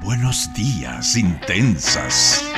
[0.00, 2.53] Buenos días, intensas.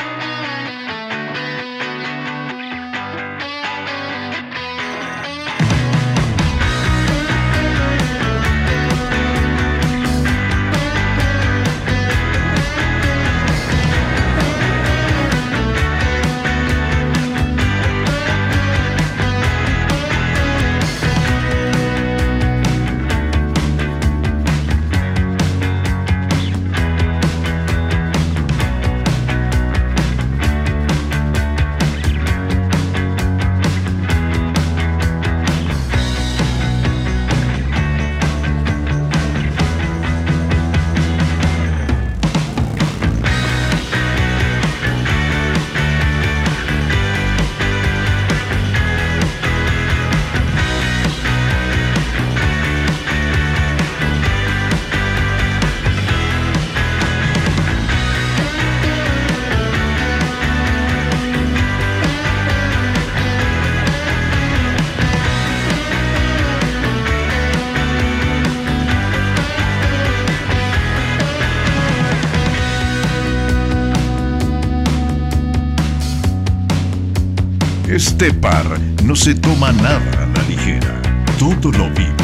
[78.19, 78.65] Este par
[79.05, 81.03] no se toma nada a la ligera.
[81.39, 82.15] Todo lo vive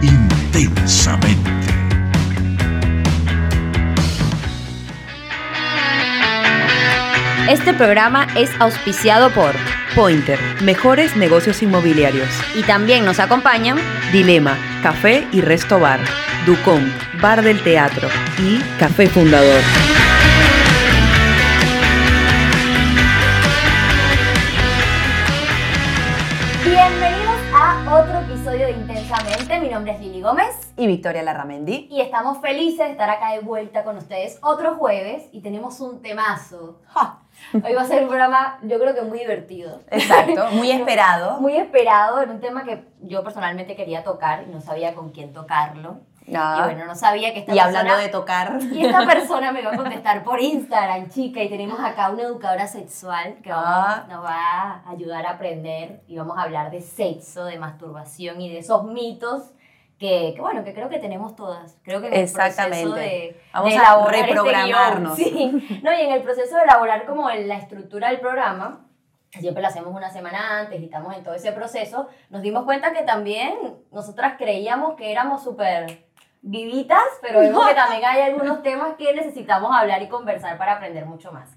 [0.00, 1.50] intensamente.
[7.50, 9.54] Este programa es auspiciado por
[9.94, 12.30] Pointer, mejores negocios inmobiliarios.
[12.54, 13.76] y también nos acompañan
[14.12, 16.00] Dilema, café y resto bar.
[16.46, 16.80] Ducom,
[17.20, 18.08] bar del teatro.
[18.38, 19.60] Y café fundador.
[27.96, 29.58] A otro episodio de Intensamente.
[29.58, 31.88] Mi nombre es Lili Gómez Y Victoria Larramendi.
[31.90, 36.02] y estamos felices de estar acá de vuelta con ustedes otro jueves y tenemos un
[36.02, 36.82] temazo.
[36.88, 37.20] Ja,
[37.54, 39.80] Hoy va a ser un programa, yo creo que muy divertido.
[39.90, 41.40] Exacto, muy esperado.
[41.40, 45.32] Muy esperado, en un tema que yo personalmente quería tocar y no sabía con quién
[45.32, 46.00] tocarlo.
[46.34, 48.58] Ah, Y bueno, no sabía que esta y hablando persona- de tocar.
[48.72, 52.66] Y esta persona me va a contestar por Instagram, chica, y tenemos acá una educadora
[52.66, 54.04] sexual que vamos- Ah.
[54.08, 58.50] nos va a ayudar a aprender y vamos a hablar de sexo, de masturbación y
[58.50, 59.52] de esos mitos
[59.98, 61.78] que, que, bueno, que creo que tenemos todas.
[61.82, 62.82] Creo que en el Exactamente.
[62.84, 65.16] proceso de, Vamos de a este reprogramarnos.
[65.16, 65.80] guion, sí.
[65.82, 68.80] No, y en el proceso de elaborar como la estructura del programa,
[69.30, 72.92] siempre lo hacemos una semana antes y estamos en todo ese proceso, nos dimos cuenta
[72.92, 73.54] que también
[73.92, 76.04] nosotras creíamos que éramos súper
[76.42, 81.06] vivitas, pero vemos que también hay algunos temas que necesitamos hablar y conversar para aprender
[81.06, 81.48] mucho más.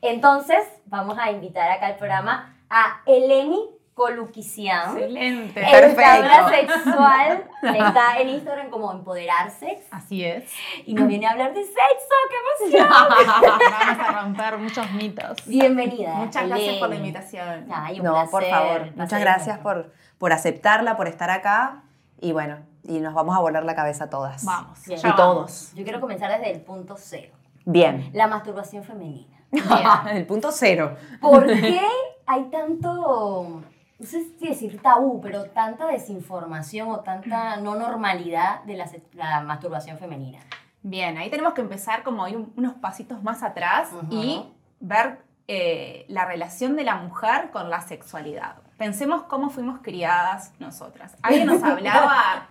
[0.00, 3.60] Entonces, vamos a invitar acá al programa a Eleni
[3.94, 4.96] Coluquician.
[4.96, 5.60] Excelente.
[5.60, 10.44] Educadora sexual, está en Instagram como Empoderarse Así es.
[10.86, 12.88] y nos viene a hablar de sexo, qué emoción.
[12.88, 15.36] Vamos a romper muchos mitos.
[15.46, 16.14] Bienvenida.
[16.14, 17.08] Muchas gracias por la Eleni.
[17.08, 17.66] invitación.
[17.74, 18.70] Ay, un No, por placer, favor.
[18.70, 21.82] el placer Muchas gracias por, por aceptarla, por estar acá.
[22.20, 24.44] Y bueno, y nos vamos a volar la cabeza todas.
[24.44, 24.78] Vamos.
[24.86, 24.98] Bien.
[25.00, 25.34] ya Y vamos.
[25.36, 25.74] todos.
[25.74, 27.32] Yo quiero comenzar desde el punto cero.
[27.64, 28.10] Bien.
[28.14, 29.36] La masturbación femenina.
[30.10, 30.96] El punto cero.
[31.20, 31.80] ¿Por qué
[32.26, 33.62] hay tanto,
[33.98, 38.76] no sé si decir tabú, pero tanta desinformación o tanta no normalidad de
[39.14, 40.40] la, masturbación femenina?
[40.82, 44.44] Bien, ahí tenemos que empezar como ir un- unos pasitos más atrás y
[44.80, 48.56] ver eh, la relación de la mujer con la sexualidad.
[48.78, 51.16] Pensemos cómo fuimos criadas nosotras.
[51.20, 52.46] Alguien nos hablaba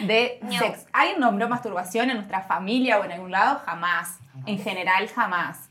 [0.00, 0.86] de sexo.
[0.94, 3.60] ¿Alguien nombró masturbación en nuestra familia o en algún lado?
[3.66, 4.18] Jamás.
[4.46, 5.68] En general, jamás.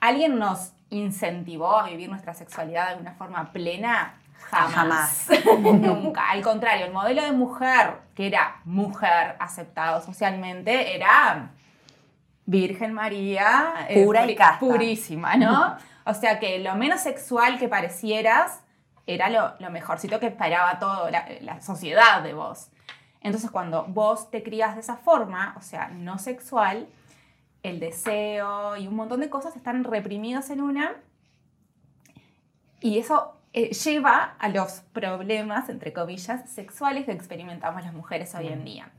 [0.00, 4.14] ¿Alguien nos incentivó a vivir nuestra sexualidad de una forma plena?
[4.50, 5.26] Jamás.
[5.62, 6.30] Nunca.
[6.30, 11.50] Al contrario, el modelo de mujer, que era mujer aceptado socialmente, era
[12.46, 13.86] Virgen María.
[13.88, 14.60] eh, Pura y casta.
[14.60, 15.76] Purísima, ¿no?
[16.04, 18.60] o sea que lo menos sexual que parecieras
[19.06, 22.68] era lo, lo mejorcito que esperaba toda la, la sociedad de vos.
[23.20, 26.88] Entonces cuando vos te crías de esa forma, o sea, no sexual,
[27.62, 30.92] el deseo y un montón de cosas están reprimidos en una
[32.80, 38.48] y eso eh, lleva a los problemas, entre comillas, sexuales que experimentamos las mujeres hoy
[38.48, 38.90] en día.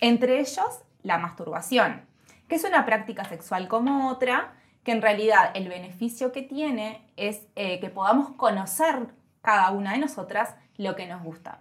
[0.00, 2.02] Entre ellos, la masturbación,
[2.48, 7.46] que es una práctica sexual como otra, que en realidad el beneficio que tiene es
[7.54, 9.08] eh, que podamos conocer
[9.48, 11.60] cada una de nosotras lo que nos gusta.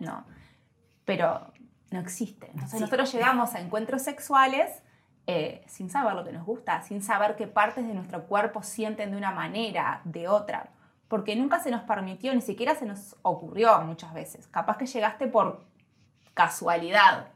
[0.00, 0.24] ¿no?
[1.04, 1.52] Pero
[1.90, 2.46] no existe.
[2.50, 2.80] Entonces Sí.
[2.80, 4.82] nosotros llegamos a encuentros sexuales
[5.28, 9.10] eh, sin saber lo que nos gusta, sin saber qué partes de nuestro cuerpo sienten
[9.12, 10.70] de una manera, de otra,
[11.06, 14.46] porque nunca se nos permitió, ni siquiera se nos ocurrió muchas veces.
[14.48, 15.64] Capaz que llegaste por
[16.34, 17.28] casualidad,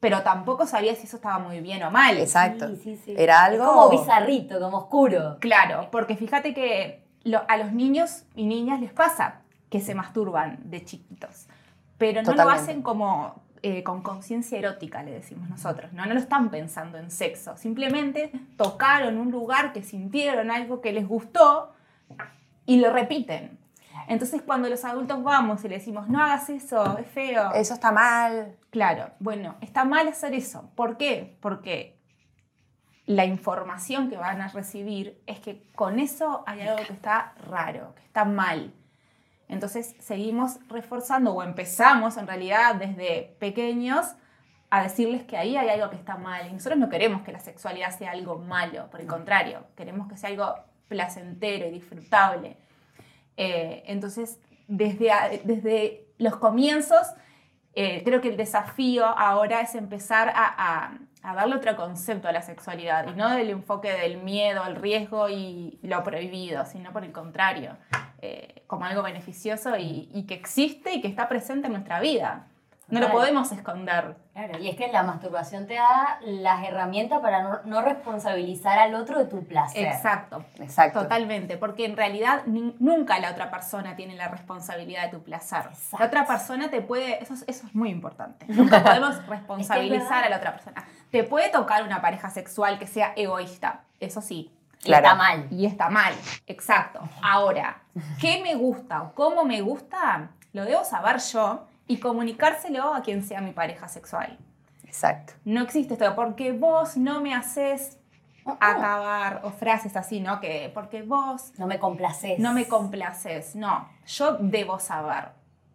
[0.00, 2.16] pero tampoco sabía si eso estaba muy bien o mal.
[2.18, 2.68] Exacto.
[2.68, 3.14] Sí, sí, sí.
[3.16, 3.66] Era Es algo...
[3.66, 5.36] como bizarrito, como oscuro.
[5.40, 9.40] Claro, porque fíjate que lo- a los niños y niñas les pasa
[9.70, 11.46] que se masturban de chiquitos,
[11.98, 16.04] pero no lo hacen como eh, con conciencia erótica, le decimos nosotros, ¿no?
[16.04, 21.06] no lo están pensando en sexo, simplemente tocaron un lugar que sintieron algo que les
[21.06, 21.72] gustó
[22.66, 23.58] y lo repiten.
[24.08, 27.52] Entonces cuando los adultos vamos y le decimos, no hagas eso, es feo.
[27.54, 28.56] Eso está mal.
[28.70, 30.68] Claro, bueno, está mal hacer eso.
[30.74, 31.36] ¿Por qué?
[31.40, 31.96] Porque
[33.06, 37.94] la información que van a recibir es que con eso hay algo que está raro,
[37.96, 38.72] que está mal.
[39.48, 44.06] Entonces seguimos reforzando o empezamos en realidad desde pequeños
[44.70, 46.46] a decirles que ahí hay algo que está mal.
[46.48, 50.16] Y nosotros no queremos que la sexualidad sea algo malo, por el contrario, queremos que
[50.16, 50.54] sea algo
[50.88, 52.56] placentero y disfrutable.
[53.36, 54.38] Eh, entonces,
[54.68, 57.06] desde, desde los comienzos,
[57.74, 62.32] eh, creo que el desafío ahora es empezar a, a- a darle otro concepto a
[62.32, 67.04] la sexualidad y no del enfoque del miedo, el riesgo y lo prohibido, sino por
[67.04, 67.76] el contrario,
[68.20, 72.48] eh, como algo beneficioso y, y que existe y que está presente en nuestra vida.
[72.92, 74.16] No lo podemos esconder.
[74.32, 78.94] Claro, y es que la masturbación te da las herramientas para no, no responsabilizar al
[78.94, 79.86] otro de tu placer.
[79.86, 80.44] Exacto.
[80.58, 81.02] Exacto.
[81.02, 85.64] Totalmente, porque en realidad ni- nunca la otra persona tiene la responsabilidad de tu placer.
[85.68, 85.96] Exacto.
[85.98, 90.28] La otra persona te puede, eso es, eso es muy importante, nunca podemos responsabilizar a
[90.30, 90.84] la otra persona.
[91.10, 94.50] Te puede tocar una pareja sexual que sea egoísta, eso sí,
[94.84, 95.46] Y está mal.
[95.50, 96.14] y está mal,
[96.46, 97.00] exacto.
[97.22, 97.82] Ahora,
[98.20, 100.30] ¿qué me gusta o cómo me gusta?
[100.52, 104.38] Lo debo saber yo y comunicárselo a quien sea mi pareja sexual.
[104.84, 105.34] Exacto.
[105.44, 107.98] No existe esto, porque vos no me haces
[108.60, 110.40] acabar, o frases así, ¿no?
[110.40, 112.38] Que porque vos No me complaces.
[112.38, 113.54] no me complaces.
[113.56, 115.30] No, yo debo saber.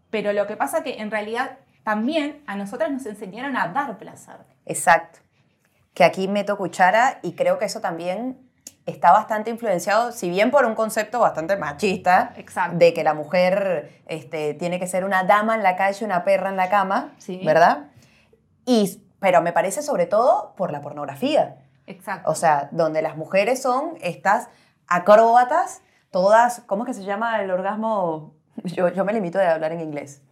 [0.09, 4.37] Pero lo que pasa que en realidad también a nosotras nos enseñaron a dar placer.
[4.65, 5.19] Exacto.
[5.93, 8.46] Que aquí meto cuchara y creo que eso también
[8.87, 12.77] está bastante influenciado, si bien por un concepto bastante machista, Exacto.
[12.77, 16.49] de que la mujer este, tiene que ser una dama en la calle, una perra
[16.49, 17.41] en la cama, Sí.
[17.45, 17.87] ¿verdad?
[18.65, 21.57] Y, pero me parece sobre todo por la pornografía.
[21.85, 22.31] Exacto.
[22.31, 24.49] O sea, donde las mujeres son estas
[24.87, 25.81] acróbatas,
[26.11, 28.33] todas, ¿cómo es que se llama el orgasmo?
[28.63, 30.23] Yo, yo me limito a hablar en inglés.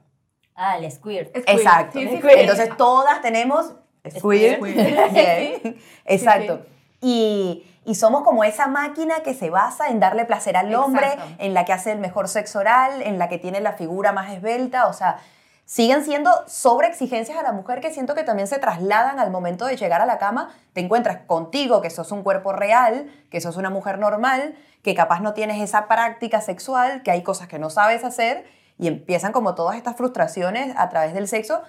[0.56, 1.36] Ah, el squirt.
[1.36, 1.58] Es queer.
[1.60, 2.00] Exacto.
[2.00, 2.19] Sí, sí.
[2.24, 3.75] Entonces todas tenemos
[4.10, 4.58] Squirt.
[4.58, 5.12] squirt.
[5.13, 5.78] Bien.
[6.06, 6.66] Exacto.
[7.02, 11.36] Y, y somos como esa máquina que se basa en darle placer al hombre, Exacto.
[11.38, 14.32] en la que hace el mejor sexo oral, en la que tiene la figura más
[14.32, 14.88] esbelta.
[14.88, 15.20] O sea,
[15.66, 19.78] siguen siendo sobreexigencias a la mujer que siento que también se trasladan al momento de
[19.78, 20.50] llegar a la cama.
[20.74, 25.20] Te encuentras contigo, que sos un cuerpo real, que sos una mujer normal, que capaz
[25.20, 28.46] no tienes esa práctica sexual, que hay cosas que no sabes hacer
[28.78, 31.62] y empiezan como todas estas frustraciones a través del sexo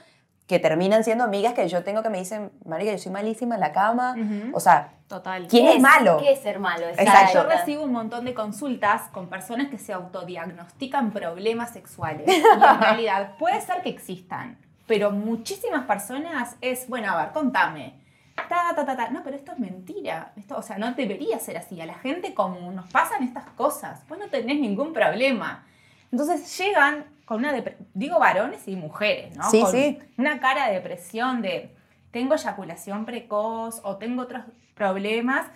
[0.46, 3.60] que terminan siendo amigas que yo tengo que me dicen, marica, yo soy malísima en
[3.60, 4.14] la cama.
[4.52, 5.46] O sea, Total.
[5.48, 6.18] ¿quién es, malo?
[6.18, 6.86] ¿Qué es ser malo?
[6.88, 7.34] Exacto.
[7.34, 12.28] Yo recibo un montón de consultas con personas que se autodiagnostican problemas sexuales.
[12.28, 14.56] Y en realidad puede ser que existan,
[14.86, 17.94] pero muchísimas personas es, bueno, a ver, contame.
[18.36, 19.10] Ta, ta, ta, ta.
[19.10, 20.32] No, pero esto es mentira.
[20.36, 21.80] Esto, o sea, no debería ser así.
[21.80, 25.64] A la gente como nos pasan estas cosas, vos no tenés ningún problema.
[26.12, 29.50] Entonces llegan con una depresión, digo varones y mujeres, ¿no?
[29.50, 29.98] Sí, con sí.
[30.16, 31.76] Una cara de depresión de
[32.10, 34.44] tengo eyaculación precoz o tengo otros
[34.74, 35.46] problemas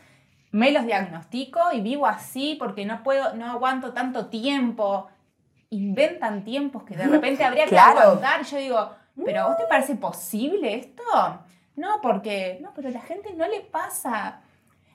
[0.53, 5.09] me los diagnostico y vivo así porque no puedo, no aguanto tanto tiempo.
[5.71, 8.01] Inventan tiempos que de repente habría que Claro.
[8.01, 8.43] aguantar.
[8.45, 8.91] Yo digo,
[9.25, 11.03] ¿pero a vos te parece posible esto?
[11.77, 14.41] No, porque, no, pero a la gente no le pasa.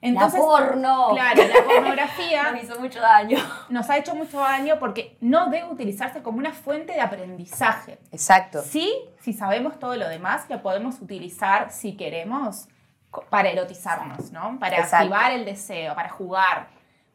[0.08, 1.10] Entonces, la porno.
[1.14, 3.38] claro, la pornografía Nos hizo mucho daño.
[3.70, 8.00] nos ha hecho mucho daño porque no debe utilizarse como una fuente de aprendizaje.
[8.12, 8.62] Exacto.
[8.62, 12.68] Sí, si sabemos todo lo demás, lo podemos utilizar si queremos
[13.30, 14.58] para erotizarnos, ¿no?
[14.60, 14.98] Para Exacto.
[14.98, 16.68] activar el deseo, para jugar,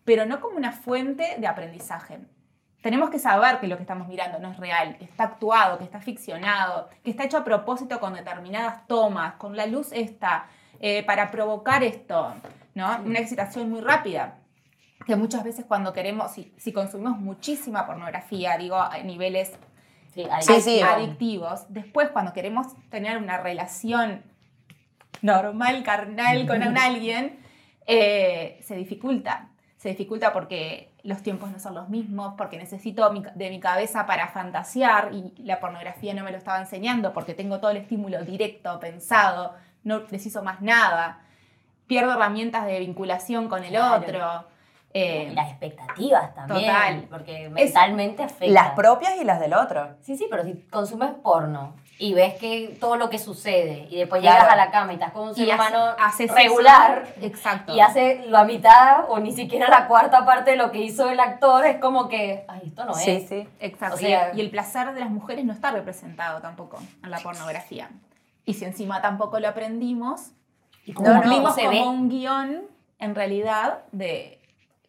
[0.05, 2.21] pero no como una fuente de aprendizaje.
[2.83, 5.85] Tenemos que saber que lo que estamos mirando no es real, que está actuado, que
[5.85, 10.47] está ficcionado, que está hecho a propósito con determinadas tomas, con la luz esta,
[10.81, 12.33] eh, para provocar esto,
[12.75, 13.01] ¿no?
[13.05, 14.39] Una excitación muy rápida
[15.07, 19.53] que muchas veces cuando queremos, si, si consumimos muchísima pornografía, digo, a niveles
[20.15, 21.67] Sí, ahí Sí, adictivos.
[21.69, 24.25] Después, cuando queremos tener una relación
[25.23, 27.39] normal, carnal con alguien,
[27.87, 29.49] eh, se dificulta.
[29.77, 34.05] Se dificulta porque los tiempos no son los mismos, porque necesito mi- de mi cabeza
[34.05, 38.23] para fantasear y la pornografía no me lo estaba enseñando porque tengo todo el estímulo
[38.25, 41.21] directo, pensado, no preciso más nada.
[41.91, 44.05] Pierdo herramientas de vinculación con el Claro.
[44.07, 44.45] otro.
[44.93, 46.67] eh, las expectativas también.
[46.67, 47.07] Total.
[47.09, 48.47] Porque mentalmente afecta.
[48.53, 49.89] Las propias y las del otro.
[50.01, 54.21] Sí, sí, pero si consumes porno y ves que todo lo que sucede y después
[54.21, 54.39] Claro.
[54.41, 57.07] llegas a la cama y estás con un ser Y hace- humano haces regular.
[57.23, 57.73] Exacto.
[57.73, 61.21] y hace la mitad o ni siquiera la cuarta parte de lo que hizo el
[61.21, 63.29] actor, es como que, ay, esto no Sí, es.
[63.29, 63.49] sí.
[63.61, 63.95] Exacto.
[63.95, 67.91] O sea- y el placer de las mujeres no está representado tampoco en la pornografía.
[68.45, 70.33] Y si encima tampoco lo aprendimos,
[70.91, 71.89] Y No, no, cumplimos se como ve.
[71.89, 72.63] un guion,
[72.99, 74.41] en realidad, de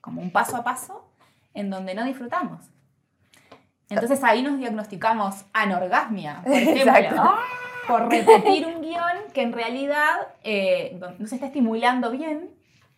[0.01, 1.05] como un paso a paso,
[1.53, 2.59] en donde no disfrutamos.
[3.89, 7.33] Entonces ahí nos diagnosticamos anorgasmia, por ejemplo,
[7.87, 12.49] por repetir un guion que en realidad eh, no se está estimulando bien.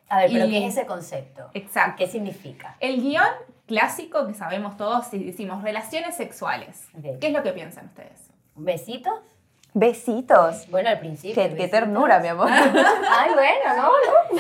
[0.10, 1.50] A ver, pero y- ¿qué es ese concepto?
[1.56, 1.96] Exacto.
[1.98, 2.78] ¿Qué significa?
[2.80, 3.26] El guion
[3.66, 6.88] clásico que sabemos todos si decimos relaciones sexuales.
[7.20, 8.30] ¿Qué es lo que piensan ustedes?
[8.56, 9.20] ¿Besitos?
[9.74, 10.70] Besitos.
[10.70, 11.36] Bueno, al principio.
[11.56, 12.50] Qué, ternura, mi amor.
[12.52, 13.92] Ay, bueno, no,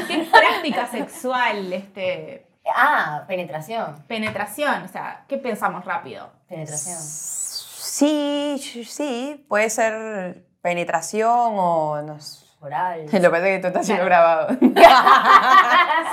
[0.01, 0.07] no.
[0.07, 4.03] ¿Qué práctica sexual, este, Ah, penetración.
[4.07, 4.83] penetración?
[4.83, 6.29] O sea, ¿qué pensamos rápido?
[6.47, 6.97] Penetración.
[6.99, 12.43] Sí, sí, puede ser penetración o no sé.
[12.61, 13.05] Oral.
[13.11, 14.47] Lo que pasa es que esto está siendo grabado.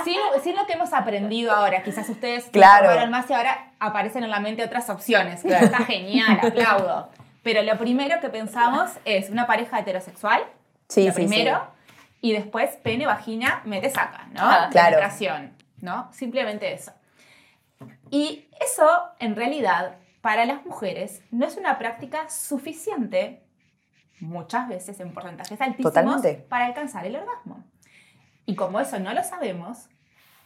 [0.03, 3.07] Sin, sin lo que hemos aprendido ahora, quizás ustedes se Claro.
[3.09, 5.45] más y ahora aparecen en la mente otras opciones.
[5.45, 7.09] Está genial, aplaudo.
[7.43, 10.43] Pero lo primero que pensamos es una pareja heterosexual,
[10.89, 11.93] Sí, lo sí, primero, sí.
[12.21, 14.41] y después pene, vagina, mete, saca, ¿no?
[14.41, 14.97] Ah, claro.
[14.97, 16.09] Penetración, ¿no?
[16.11, 16.91] Simplemente eso.
[18.09, 18.85] Y eso,
[19.19, 23.41] en realidad, para las mujeres no es una práctica suficiente,
[24.19, 26.35] muchas veces en porcentajes altísimos, Totalmente.
[26.47, 27.63] para alcanzar el orgasmo.
[28.45, 29.87] Y como eso no lo sabemos,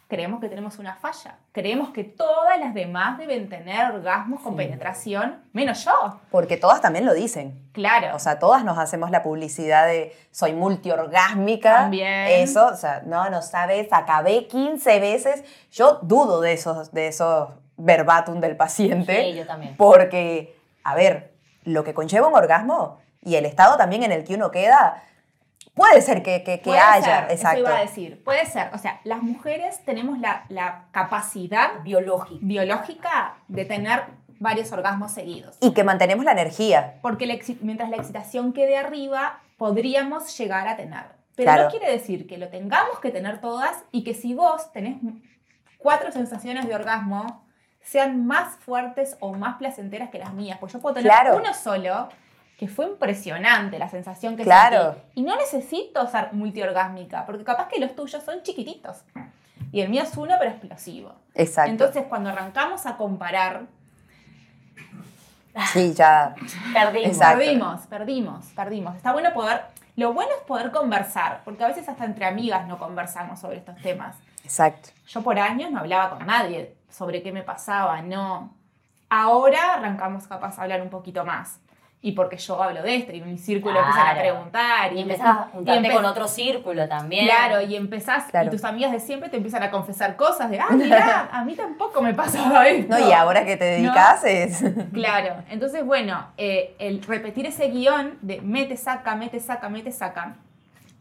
[0.07, 1.37] creemos que tenemos una falla.
[1.51, 6.19] Creemos que todas las demás deben tener orgasmos con penetración, menos yo.
[6.29, 7.67] Porque todas también lo dicen.
[7.71, 8.15] Claro.
[8.15, 11.75] O sea, todas nos hacemos la publicidad de soy multiorgásmica.
[11.75, 12.27] También.
[12.27, 15.43] Eso, o sea, no, no sabes, acabé 15 veces.
[15.71, 19.31] Yo dudo de esos, de esos verbatim del paciente.
[19.31, 19.75] Sí, yo también.
[19.75, 21.33] Porque, a ver,
[21.63, 25.03] lo que conlleva un orgasmo y el estado también en el que uno queda,
[25.75, 27.27] puede ser que, que, que haya.
[27.27, 27.59] ser, exacto.
[27.59, 28.23] Eso iba a decir.
[28.23, 28.69] Puede ser.
[28.73, 32.39] O sea, las mujeres tenemos la, la capacidad Biológico.
[32.41, 34.03] biológica de tener
[34.39, 35.57] varios orgasmos seguidos.
[35.61, 36.95] Y que mantenemos la energía.
[37.01, 41.03] Porque la mientras la excitación quede arriba, podríamos llegar a tener.
[41.35, 41.63] Pero Claro.
[41.65, 44.97] no quiere decir que lo tengamos que tener todas y que si vos tenés
[45.77, 47.43] cuatro sensaciones de orgasmo,
[47.81, 50.57] sean más fuertes o más placenteras que las mías.
[50.59, 51.37] Pues yo puedo tener Claro.
[51.37, 52.09] uno solo,
[52.57, 54.93] que fue impresionante la sensación que Claro.
[54.93, 55.11] sentí.
[55.15, 59.03] Y no necesito ser multiorgásmica, porque capaz que los tuyos son chiquititos.
[59.71, 61.13] Y el mío es uno, pero explosivo.
[61.33, 61.69] Exacto.
[61.71, 63.63] Entonces, cuando arrancamos a comparar,
[65.73, 66.33] sí, ya.
[66.73, 67.07] Perdimos.
[67.07, 67.37] Exacto.
[67.39, 68.95] Perdimos, perdimos, perdimos.
[68.95, 69.61] Está bueno poder,
[69.97, 73.75] lo bueno es poder conversar, porque a veces hasta entre amigas no conversamos sobre estos
[73.81, 74.15] temas.
[74.43, 74.89] Exacto.
[75.07, 78.53] Yo por años no hablaba con nadie sobre qué me pasaba, no.
[79.09, 81.59] Ahora arrancamos capaz a hablar un poquito más.
[82.05, 84.93] Y porque yo hablo de esto y mi círculo empiezan a preguntar.
[84.93, 87.25] Y empezás a juntarte con otro círculo también.
[87.25, 88.45] Claro, y empezás, Claro.
[88.47, 91.55] y tus amigas de siempre te empiezan a confesar cosas de, ah, mira, a mí
[91.55, 92.95] tampoco me pasaba esto.
[92.95, 94.63] No, y ahora que te dedicas es.
[94.93, 100.35] Claro, entonces bueno, eh, el repetir ese guion de mete, saca, mete, saca, mete, saca,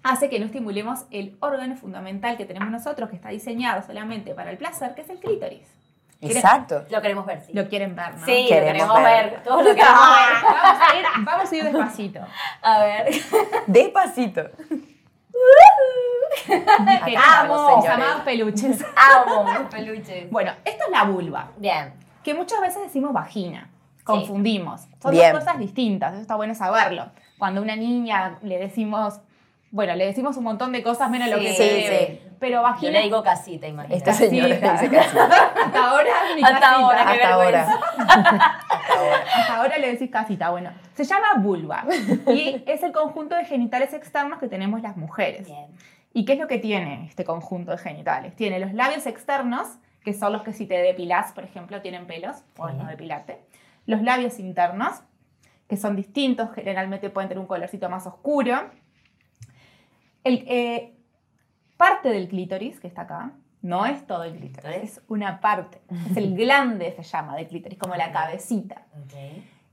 [0.03, 4.51] hace que no estimulemos el órgano fundamental que tenemos nosotros, que está diseñado solamente para
[4.51, 5.74] el placer, que es el clítoris.
[6.25, 6.85] ¿Quieres- Exacto.
[6.91, 7.53] Lo queremos ver, sí.
[7.53, 8.25] Lo quieren ver, ¿no?
[8.27, 9.31] Sí, lo Queremos queremos ver.
[9.31, 9.43] ver.
[9.45, 10.45] Todos lo queremos ver.
[10.63, 12.21] Vamos a ir, vamos a ir despacito.
[12.63, 13.15] A ver.
[13.67, 14.43] Despacito.
[17.17, 17.85] Amo, señores.
[17.85, 18.85] llamados peluches.
[18.97, 20.31] Amo los peluches.
[20.31, 21.95] Bueno, esto es la vulva, Bien.
[22.23, 23.69] que muchas veces decimos vagina.
[24.05, 24.83] Confundimos.
[25.01, 25.33] Son Bien.
[25.33, 27.11] dos cosas distintas, eso está bueno saberlo.
[27.39, 29.21] Cuando a una niña le decimos,
[29.75, 31.83] bueno, le decimos un montón de cosas menos lo que Sí, se sí.
[31.83, 32.23] debe.
[32.39, 33.97] Pero vagina Yo le digo casita, imagínate.
[33.97, 34.73] Esta señora Casita.
[35.01, 35.19] dice sí.
[35.19, 36.71] Hasta ahora mi Hasta casita.
[36.77, 37.67] ahora, qué Hasta ahora.
[39.35, 40.51] Hasta ahora le decís casita.
[40.51, 41.85] Bueno, se llama vulva
[42.29, 45.47] y es el conjunto de genitales externos que tenemos las mujeres.
[45.47, 45.67] Bien.
[46.13, 48.37] ¿Y qué es lo que tiene este conjunto de genitales?
[48.37, 49.67] Tiene los labios externos,
[50.05, 53.41] que son los que si te depilás, por ejemplo, tienen pelos, o no depilarte.
[53.87, 55.03] Los labios internos,
[55.69, 58.71] que son distintos, generalmente pueden tener un colorcito más oscuro.
[60.25, 60.95] El, eh,
[61.77, 65.81] parte del clítoris, que está acá, no es todo el clítoris, es una parte.
[66.11, 68.83] Es el glande, se llama, del clítoris, como la cabecita.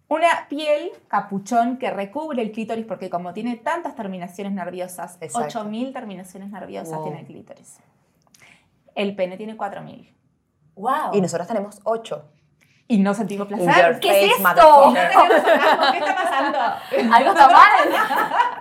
[0.08, 5.64] Una piel capuchón que recubre el clítoris porque como tiene tantas terminaciones nerviosas, Exacto.
[5.64, 7.04] 8.000 terminaciones nerviosas Wow.
[7.06, 7.80] tiene el clítoris.
[8.94, 10.14] El pene tiene 4.000.
[10.76, 11.14] Wow.
[11.14, 12.26] Y nosotros tenemos ocho.
[12.90, 14.00] Y no sentimos placer.
[14.02, 14.44] ¿Qué es esto?
[14.54, 15.08] No motherfucker.
[15.08, 15.92] tenemos orgasmo.
[15.94, 17.16] ¿Qué está pasando?
[17.16, 18.60] Algo está mal.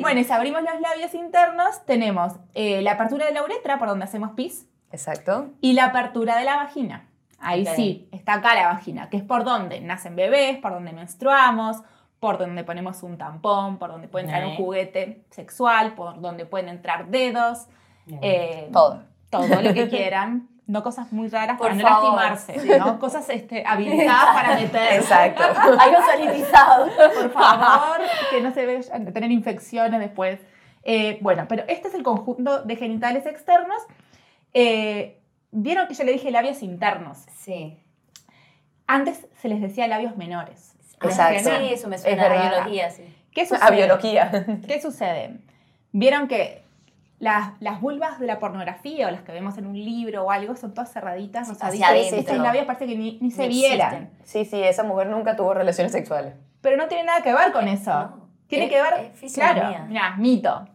[0.00, 3.88] Bueno, y si abrimos los labios internos, tenemos eh, la apertura de la uretra, por
[3.88, 5.50] donde hacemos pis, Exacto.
[5.60, 7.08] y la apertura de la vagina.
[7.38, 11.82] Ahí sí, está acá la vagina, que es por donde nacen bebés, por donde menstruamos,
[12.18, 16.68] por donde ponemos un tampón, por donde puede entrar un juguete sexual, por donde pueden
[16.68, 17.66] entrar dedos,
[18.22, 19.02] eh, Todo.
[19.30, 20.48] todo lo que quieran.
[20.66, 22.98] No cosas muy raras Por para no lastimarse, ¿no?
[22.98, 24.94] Cosas este, habilitadas para meter.
[24.94, 25.42] Exacto.
[25.78, 26.88] Algo sanitizado.
[26.96, 27.98] Por favor,
[28.30, 30.40] que no se vayan a tener infecciones después.
[30.82, 33.80] Eh, bueno, pero este es el conjunto de genitales externos.
[34.54, 35.20] Eh,
[35.58, 37.24] Vieron que yo le dije labios internos.
[37.34, 37.78] Sí.
[38.86, 40.74] Antes se les decía labios menores.
[41.02, 41.50] Exacto.
[41.50, 43.04] Sí, eso me suena Es a biología, sí.
[43.32, 43.64] ¿Qué sucede?
[43.64, 44.46] A biología.
[44.66, 45.38] ¿Qué sucede?
[45.92, 46.62] Vieron que
[47.18, 50.54] las, las vulvas de la pornografía o las que vemos en un libro o algo
[50.56, 51.90] son todas cerraditas, rosaditas.
[51.90, 52.18] adentro.
[52.18, 54.10] Estos labios parece que ni, ni se No vieran.
[54.24, 56.34] Sí, sí, esa mujer nunca tuvo relaciones sexuales.
[56.60, 57.90] Pero no tiene nada que ver con eso.
[57.92, 58.26] No.
[58.48, 60.68] Tiene Es- que ver, claro, mira, mito.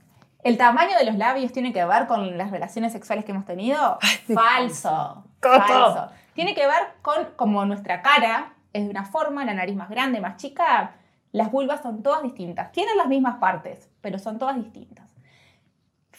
[0.44, 4.00] ¿El tamaño de los labios tiene que ver con las relaciones sexuales que hemos tenido?
[4.34, 5.24] Falso.
[5.42, 6.08] Falso.
[6.34, 10.20] Tiene que ver con como nuestra cara es de una forma, la nariz más grande,
[10.22, 10.94] más chica.
[11.32, 12.72] Las vulvas son todas distintas.
[12.72, 15.11] Tienen las mismas partes, pero son todas distintas.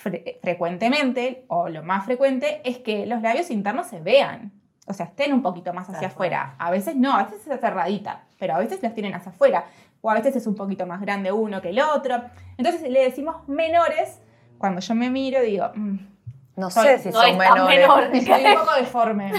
[0.03, 4.53] Fre- frecuentemente, o lo más frecuente, es que los labios internos se vean.
[4.87, 6.55] O sea, estén un poquito más hacia afuera.
[6.59, 9.67] A veces no, a veces es cerradita, pero a veces las tienen hacia afuera.
[10.01, 12.21] O a veces es un poquito más grande uno que el otro.
[12.57, 14.21] Entonces le decimos menores.
[14.59, 15.99] Cuando yo me miro, digo, "Mm,
[16.57, 17.65] No Son- sé si no son menores.
[17.81, 18.03] menor.
[18.13, 19.33] Estoy un poco deforme.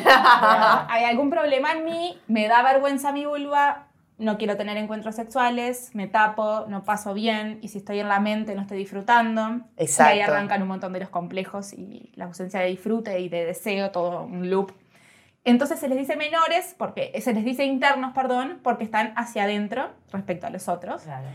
[0.89, 5.91] Hay algún problema en mí, me da vergüenza mi vulva, no quiero tener encuentros sexuales,
[5.93, 9.61] me tapo, no paso bien, y si estoy en la mente no estoy disfrutando.
[9.77, 10.15] Exacto.
[10.15, 13.45] Y ahí arrancan un montón de los complejos y la ausencia de disfrute y de
[13.45, 14.71] deseo, todo un loop.
[15.45, 19.89] Entonces se les dice menores, porque se les dice internos, perdón, porque están hacia adentro
[20.11, 21.01] respecto a los otros.
[21.03, 21.27] Claro.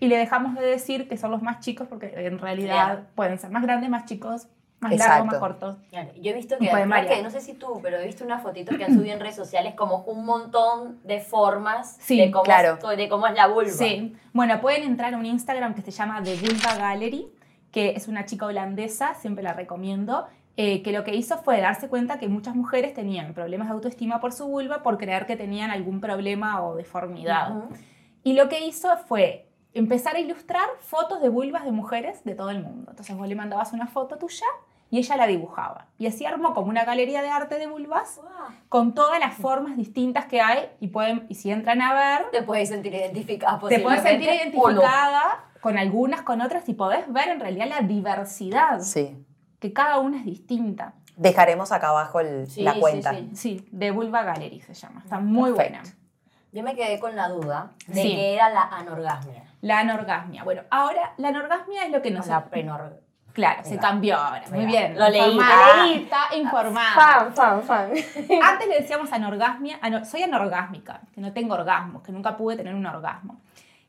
[0.00, 3.04] Y le dejamos de decir que son los más chicos, porque en realidad Claro.
[3.16, 4.46] pueden ser más grandes, más chicos,
[4.80, 5.12] más Exacto.
[5.12, 5.76] largos, más cortos.
[5.90, 8.76] Claro, Yo he visto que, que, no sé si tú, pero he visto una fotito
[8.76, 12.78] que han subido en redes sociales como un montón de formas Sí, de, cómo claro.
[12.90, 13.70] es, de cómo es la vulva.
[13.70, 17.28] Sí, bueno, pueden entrar a un Instagram que se llama The Vulva Gallery,
[17.72, 21.88] que es una chica holandesa, siempre la recomiendo, eh, que lo que hizo fue darse
[21.88, 25.70] cuenta que muchas mujeres tenían problemas de autoestima por su vulva por creer que tenían
[25.70, 27.56] algún problema o deformidad.
[27.56, 27.74] Ujú.
[28.22, 32.50] Y lo que hizo fue empezar a ilustrar fotos de vulvas de mujeres de todo
[32.50, 32.90] el mundo.
[32.90, 34.46] Entonces vos le mandabas una foto tuya
[34.90, 35.86] y ella la dibujaba.
[35.98, 38.48] Y así armó como una galería de arte de vulvas Guau.
[38.68, 42.42] con todas las formas distintas que hay y, pueden, y si entran a ver, Te
[42.42, 44.34] puedes sentir identificada te puedes sentir no.
[44.34, 49.16] identificada con algunas, con otras y podés ver en realidad la diversidad, Sí.
[49.58, 50.94] que cada una es distinta.
[51.16, 53.12] Dejaremos acá abajo el- Sí, la sí, cuenta.
[53.12, 53.30] sí.
[53.34, 55.82] Sí, de Vulva Gallery se llama, está muy buena.
[56.52, 58.08] Yo me quedé con la duda de Sí.
[58.14, 59.44] qué era la anorgasmia.
[59.60, 60.44] La anorgasmia.
[60.44, 62.26] Bueno, ahora la anorgasmia es lo que nos...
[62.28, 63.00] la prenorgasmia.
[63.38, 64.42] Claro, se cambió ahora.
[64.50, 64.98] Muy bien.
[64.98, 65.38] lo leí.
[65.94, 66.94] Está informada.
[66.94, 67.90] Fan, fan, fan.
[68.42, 72.74] Antes le decíamos anorgasmia, ano- soy anorgásmica, que no tengo orgasmos, que nunca pude tener
[72.74, 73.40] un orgasmo.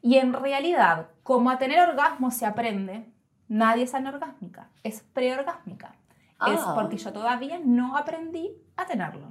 [0.04, 3.06] Y en realidad, como a tener orgasmos se aprende,
[3.48, 5.94] nadie es anorgásmica, es preorgásmica.
[6.46, 6.74] Es Ah.
[6.76, 9.30] porque yo todavía no aprendí a tenerlo.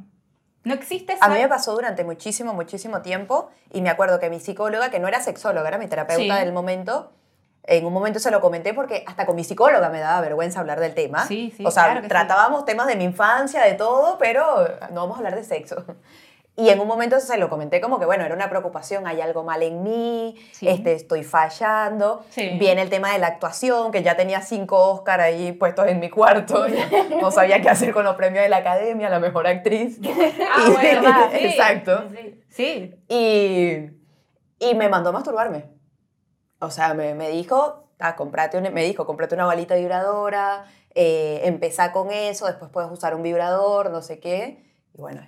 [0.64, 4.30] No existe A mí esa- me pasó durante muchísimo, muchísimo tiempo y me acuerdo que
[4.30, 6.44] mi psicóloga, que no era sexóloga, era mi terapeuta Sí.
[6.44, 7.12] del momento,
[7.68, 10.80] en un momento se lo comenté porque hasta con mi psicóloga me daba vergüenza hablar
[10.80, 11.26] del tema.
[11.26, 12.08] Sí, sí, o sea, claro que sí.
[12.08, 14.42] tratábamos temas de mi infancia, de todo, pero
[14.90, 15.84] no vamos a hablar de sexo.
[16.56, 19.44] Y en un momento se lo comenté como que, bueno, era una preocupación, hay algo
[19.44, 20.66] mal en mí, Sí.
[20.66, 22.24] este, estoy fallando.
[22.30, 22.56] Sí.
[22.58, 26.10] Viene el tema de la actuación, que ya tenía cinco Oscar ahí puestos en mi
[26.10, 26.66] cuarto.
[27.20, 30.00] no sabía qué hacer con los premios de la academia, la mejor actriz.
[30.50, 31.44] Ah, Y- bueno, va, sí.
[31.46, 32.04] Exacto.
[32.10, 32.40] Sí.
[32.48, 33.90] Sí, Y,
[34.58, 35.77] y me mandó a masturbarme.
[36.60, 41.40] O sea, me, me dijo, ah, comprate un- me dijo, comprate una balita vibradora, eh,
[41.44, 44.64] empezá con eso, después puedes usar un vibrador, no sé qué.
[44.94, 45.20] Y bueno,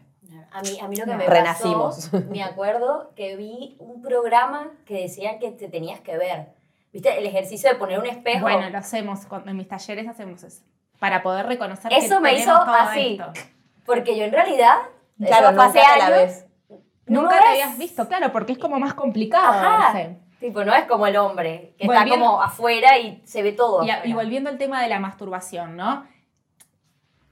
[0.53, 2.09] A mí, a mí lo que me Renacimos.
[2.11, 6.49] pasó, me acuerdo que vi un programa que decían que te tenías que ver.
[6.93, 7.16] ¿Viste?
[7.19, 8.40] El ejercicio de poner un espejo.
[8.43, 10.64] bueno, lo hacemos, en mis talleres hacemos eso,
[10.99, 13.19] para poder reconocer Eso que me hizo todo así.
[13.21, 13.33] esto.
[13.87, 14.75] Porque yo en realidad,
[15.25, 16.47] claro, hace nunca te la ves.
[17.07, 17.45] Nunca lo te ves.
[17.64, 19.53] habías visto, claro, porque es como más complicado.
[19.53, 19.93] Ajá.
[19.93, 20.19] verse.
[20.40, 23.85] Tipo, no es como el hombre, que Volviendo- está como afuera y se ve todo.
[24.05, 26.07] Y, volviendo al tema de la masturbación, ¿no?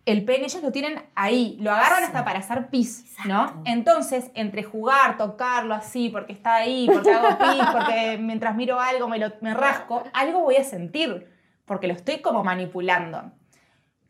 [0.05, 3.63] El pene ellos lo tienen ahí, lo agarran hasta para hacer pis, ¿no?
[3.67, 9.09] Entonces, entre jugar, tocarlo así, porque está ahí, porque hago pis, porque mientras miro algo
[9.09, 11.31] me, lo, me rasco, algo voy a sentir,
[11.67, 13.33] porque lo estoy como manipulando.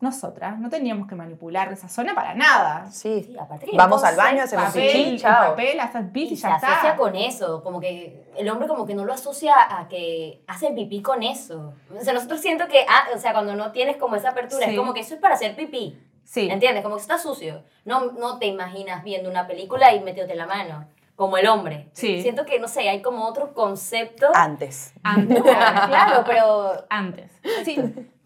[0.00, 2.88] Nosotras no teníamos que manipular esa zona para nada.
[2.90, 3.24] Sí.
[3.24, 5.50] Sí, aparte que Vamos al baño, hacemos Papel, el chao.
[5.50, 8.86] papel, hacer pis y, Y se ya asocia con eso, como que el hombre como
[8.86, 11.74] que no lo asocia a que hace pipí con eso.
[11.98, 14.72] O sea, nosotros siento que, ah, o sea, cuando no tienes como esa apertura, Sí.
[14.72, 15.98] es como que eso es para hacer pipí.
[16.22, 16.48] Sí.
[16.48, 16.84] ¿Entiendes?
[16.84, 17.64] Como que está sucio.
[17.84, 20.86] No, no te imaginas viendo una película y metiéndote la mano.
[21.16, 21.88] como el hombre.
[21.94, 22.22] Sí.
[22.22, 24.30] Siento que, no sé, hay como otros conceptos.
[24.34, 24.92] Antes.
[25.02, 25.42] Antes.
[25.42, 27.32] claro, pero Antes.
[27.64, 27.76] Sí,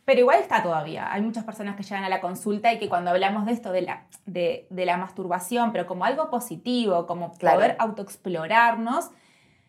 [0.04, 1.12] pero igual está todavía.
[1.12, 3.82] Hay muchas personas que llegan a la consulta y que cuando hablamos de esto, de
[3.82, 7.56] la, de, de la masturbación, pero como algo positivo, como Claro.
[7.58, 9.10] poder autoexplorarnos,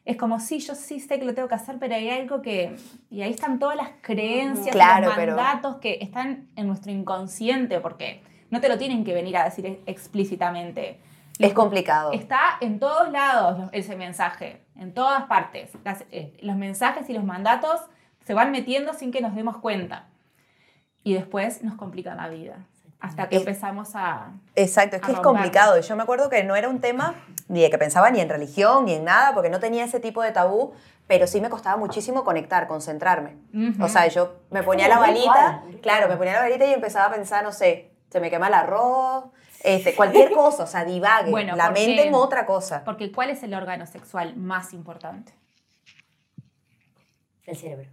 [0.06, 2.76] es como, sí, yo sí sé que lo tengo que hacer, pero hay algo que...
[3.10, 7.80] Y ahí están todas las creencias, Claro, los pero- mandatos que están en nuestro inconsciente,
[7.80, 11.00] porque no te lo tienen que venir a decir ex- explícitamente.
[11.40, 12.12] Es complicado.
[12.12, 15.72] Está en todos lados ese mensaje, en todas partes.
[15.86, 17.80] Las- eh, los mensajes y los mandatos
[18.26, 20.08] se van metiendo sin que nos demos cuenta.
[21.04, 22.56] Y después nos complican la vida.
[23.00, 24.32] Hasta que Es- empezamos a...
[24.56, 25.80] Exacto, es que es complicado.
[25.82, 27.16] Yo me acuerdo que no era un tema
[27.50, 30.22] ni de que pensaba ni en religión ni en nada, porque no tenía ese tipo
[30.22, 30.74] de tabú,
[31.06, 33.36] pero sí me costaba muchísimo conectar, concentrarme.
[33.82, 37.12] O sea, yo me ponía la balita, claro, me ponía la balita y empezaba a
[37.12, 39.26] pensar, no sé, se me quema el arroz,
[39.66, 42.84] este, cualquier cosa, o sea, divague, Bueno, la porque- mente en otra cosa.
[42.86, 45.34] Porque ¿cuál es el órgano sexual más importante?
[47.46, 47.90] el cerebro.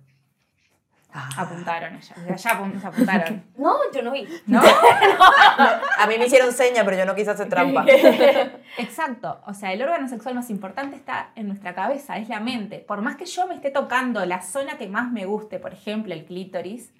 [1.12, 1.28] Ah.
[1.38, 2.12] Apuntaron ellas.
[2.16, 3.42] Apun- se apuntaron.
[3.58, 4.28] No, yo no vi.
[4.46, 4.60] ¿No?
[5.98, 7.84] A mí me hicieron seña, pero yo no quise hacer trampa.
[8.78, 9.40] Exacto.
[9.46, 12.78] O sea, el órgano sexual más importante está en nuestra cabeza, es la mente.
[12.78, 16.14] Por más que yo me esté tocando la zona que más me guste, por ejemplo,
[16.14, 16.92] el clítoris,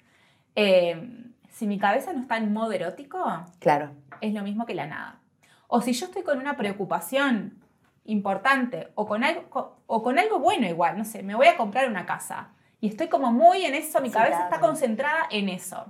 [0.55, 3.23] eh, si mi cabeza no está en modo erótico,
[3.59, 3.91] Claro.
[4.21, 5.19] es lo mismo que la nada.
[5.67, 7.61] O si yo estoy con una preocupación
[8.05, 11.87] importante o con algo, o con algo bueno igual, no sé, me voy a comprar
[11.89, 12.49] una casa
[12.81, 14.45] y estoy como muy en eso, mi Sí, cabeza claro.
[14.55, 15.85] está concentrada en eso.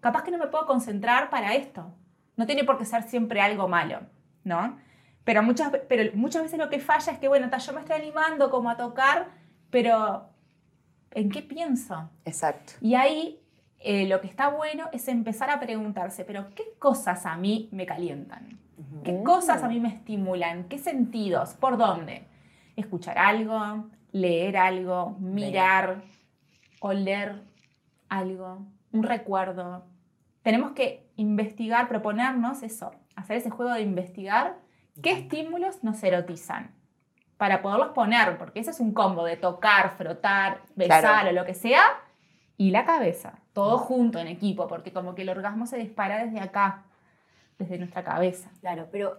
[0.00, 1.92] Capaz que no me puedo concentrar para esto.
[2.36, 4.00] No tiene por qué ser siempre algo malo,
[4.44, 4.78] ¿no?
[5.24, 8.50] Pero muchas, pero muchas veces lo que falla es que, bueno, yo me estoy animando
[8.50, 9.28] como a tocar,
[9.70, 10.28] pero
[11.12, 12.10] ¿en qué pienso?
[12.24, 12.74] Exacto.
[12.80, 13.40] Y ahí
[13.78, 17.86] eh, lo que está bueno es empezar a preguntarse, pero ¿qué cosas a mí me
[17.86, 18.58] calientan?
[19.02, 20.64] ¿Qué cosas a mí me estimulan?
[20.64, 21.54] ¿Qué sentidos?
[21.54, 22.26] ¿Por dónde?
[22.76, 26.02] Escuchar algo, leer algo, mirar,
[26.80, 27.42] oler
[28.08, 29.84] algo, un recuerdo.
[30.42, 34.56] Tenemos que investigar, proponernos eso, hacer ese juego de investigar
[35.02, 36.70] qué estímulos nos erotizan
[37.38, 41.30] para poderlos poner, porque ese es un combo de tocar, frotar, besar Claro.
[41.30, 41.82] o lo que sea,
[42.56, 46.38] y la cabeza, todo junto en equipo, porque como que el orgasmo se dispara desde
[46.38, 46.84] acá,
[47.58, 48.48] desde nuestra cabeza.
[48.60, 49.18] Claro, pero,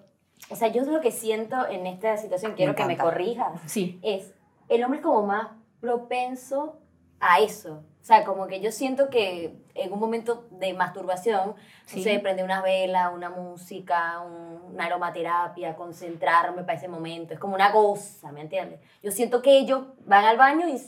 [0.49, 4.34] o sea, yo lo que siento en esta situación, quiero que me corrijas, Sí, es,
[4.69, 5.47] el hombre es como más
[5.80, 6.80] propenso
[7.19, 7.84] a eso.
[8.01, 11.97] O sea, como que yo siento que en un momento de masturbación, Sí.
[11.97, 17.39] no sé, prender una vela, una música, un- una aromaterapia, concentrarme para ese momento, es
[17.39, 18.80] como una cosa, ¿me entiendes?
[19.01, 20.80] Yo siento que ellos van al baño y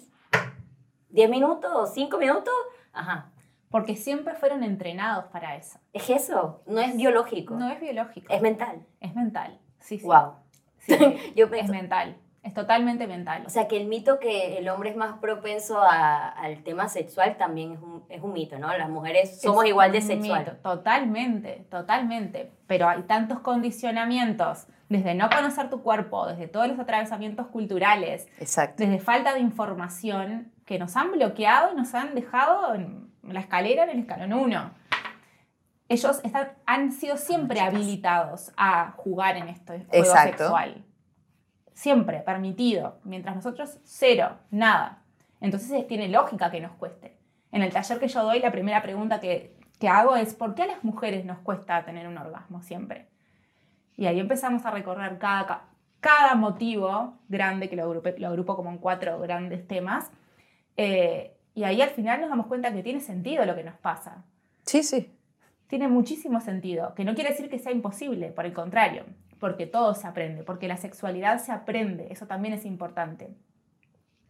[1.10, 2.54] 10 minutos o 5 minutos,
[2.94, 3.32] ajá,
[3.72, 5.80] porque siempre fueron entrenados para eso.
[5.94, 8.86] es eso, no es biológico, No es biológico, es mental.
[9.00, 9.60] es mental.
[9.80, 10.06] Sí, sí.
[10.06, 10.34] Wow.
[10.80, 10.94] Sí,
[11.36, 13.44] Yo es mental, es totalmente mental.
[13.46, 17.38] O sea, que el mito que el hombre es más propenso a- al tema sexual
[17.38, 18.76] también es un, es un mito, ¿no?
[18.78, 20.40] Las mujeres somos Es igual de sexual.
[20.40, 22.52] mito, Totalmente, totalmente.
[22.68, 28.76] Pero hay tantos condicionamientos, desde no conocer tu cuerpo, desde todos los atravesamientos culturales, Exacto.
[28.84, 33.84] desde falta de información, que nos han bloqueado y nos han dejado en la escalera
[33.84, 34.72] en el escalón 1.
[35.90, 40.38] Ellos están, han sido siempre habilitados a jugar en este juego Exacto.
[40.40, 40.84] sexual.
[41.78, 42.98] Siempre, permitido.
[43.04, 45.04] Mientras nosotros, cero, nada.
[45.42, 47.16] Entonces tiene lógica que nos cueste.
[47.52, 50.64] En el taller que yo doy, la primera pregunta que, que hago es, ¿por qué
[50.64, 53.06] a las mujeres nos cuesta tener un orgasmo siempre?
[53.96, 55.66] Y ahí empezamos a recorrer cada, ca-
[56.00, 60.10] cada motivo grande, que lo agrupé- lo agrupo como en cuatro grandes temas.
[60.78, 64.24] eh, y ahí al final nos damos cuenta que tiene sentido lo que nos pasa.
[64.66, 65.12] Sí, sí.
[65.68, 69.04] Tiene muchísimo sentido, que no quiere decir que sea imposible, por el contrario,
[69.40, 73.36] porque todo se aprende, porque la sexualidad se aprende, eso también es importante.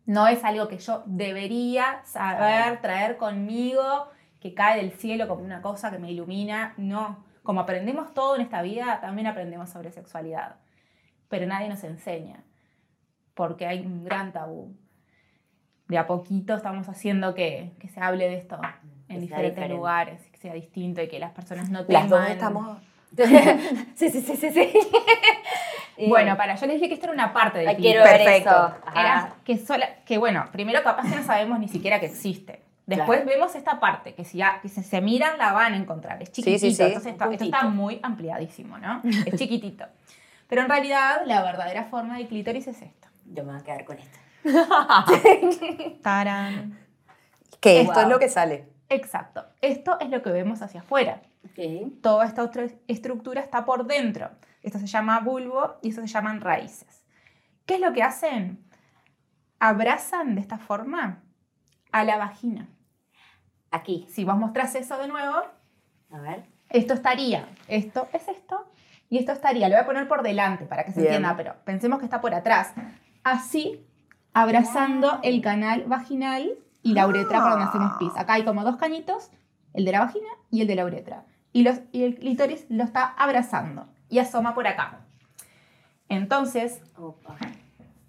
[0.05, 4.07] No es algo que yo debería saber, traer conmigo,
[4.39, 7.25] que cae del cielo como una cosa que me ilumina, no.
[7.43, 10.55] Como aprendemos todo en esta vida, también aprendemos sobre sexualidad,
[11.29, 12.43] pero nadie nos enseña,
[13.33, 14.75] porque hay un gran tabú.
[15.87, 18.59] De a poquito estamos haciendo que, que se hable de esto
[19.07, 19.75] en Que diferentes diferente.
[19.75, 22.01] lugares, que sea distinto y que las personas no teman...
[22.03, 22.77] Las dos estamos.
[23.95, 24.73] sí, sí, sí, sí, sí.
[26.07, 28.49] Bueno, para, yo les dije que esto era una parte del quiero ver Perfecto.
[28.51, 28.75] eso.
[28.95, 32.61] Era que, sola, que bueno, primero capaz que no sabemos ni siquiera que existe.
[32.85, 36.21] Después vemos esta parte, que si, ya, que si se miran la van a encontrar.
[36.21, 36.83] Es Sí, chiquitito, sí, sí.
[36.83, 39.01] entonces esto, está muy ampliadísimo, ¿no?
[39.25, 39.85] Es chiquitito.
[40.47, 43.09] Pero en realidad la verdadera forma del clítoris es esta.
[43.25, 44.19] Yo me voy a quedar con esto.
[46.03, 46.77] Tarán.
[47.59, 48.03] Que esto Wow.
[48.03, 48.65] es lo que sale.
[48.89, 49.43] Exacto.
[49.61, 51.21] Esto es lo que vemos hacia afuera.
[52.01, 54.29] Toda esta otra estructura está por dentro.
[54.63, 57.05] Esto se llama bulbo y eso se llaman raíces.
[57.65, 58.63] ¿Qué es lo que hacen?
[59.59, 61.23] Abrazan de esta forma
[61.91, 62.67] a la vagina.
[63.71, 64.05] Aquí.
[64.09, 65.35] Si vos mostrás eso de nuevo,
[66.11, 66.43] A ver.
[66.69, 68.65] esto estaría, esto es esto,
[69.09, 71.13] y esto estaría, lo voy a poner por delante para que se Bien.
[71.15, 72.73] entienda, pero pensemos que está por atrás.
[73.23, 73.85] Así,
[74.33, 78.11] abrazando el canal vaginal y la uretra por donde hacemos pis.
[78.15, 79.31] Acá hay como dos cañitos,
[79.73, 81.25] el de la vagina y el de la uretra.
[81.53, 85.01] Y, los, y el clítoris lo está abrazando y asoma por acá.
[86.09, 87.35] Entonces, Opa.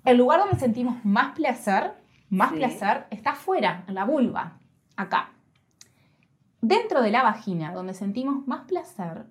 [0.05, 1.94] el lugar donde sentimos más placer,
[2.31, 2.57] más Sí.
[2.57, 4.59] placer, está afuera, en la vulva,
[4.96, 5.31] acá.
[6.61, 9.27] Dentro de la vagina, donde sentimos más placer,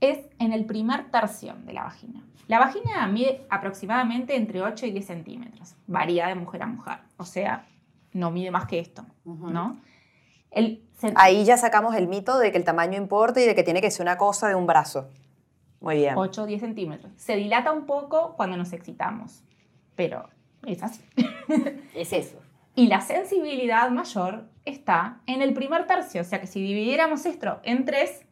[0.00, 2.22] es en el primer tercio de la vagina.
[2.48, 5.76] La vagina mide aproximadamente entre 8 y 10 centímetros.
[5.86, 6.98] Varía de mujer a mujer.
[7.16, 7.66] O sea,
[8.12, 9.06] no mide más que esto.
[9.24, 9.80] ¿no?
[10.50, 10.84] El,
[11.14, 13.90] Ahí ya sacamos el mito de que el tamaño importa y de que tiene que
[13.90, 15.08] ser una cosa de un brazo.
[15.80, 16.14] Muy bien.
[16.16, 17.12] 8 o 10 centímetros.
[17.16, 19.42] Se dilata un poco cuando nos excitamos,
[19.96, 20.28] pero
[20.64, 21.02] es así.
[21.94, 22.38] Es eso.
[22.74, 26.22] Y la sensibilidad mayor está en el primer tercio.
[26.22, 28.22] O sea que si dividiéramos esto en tres,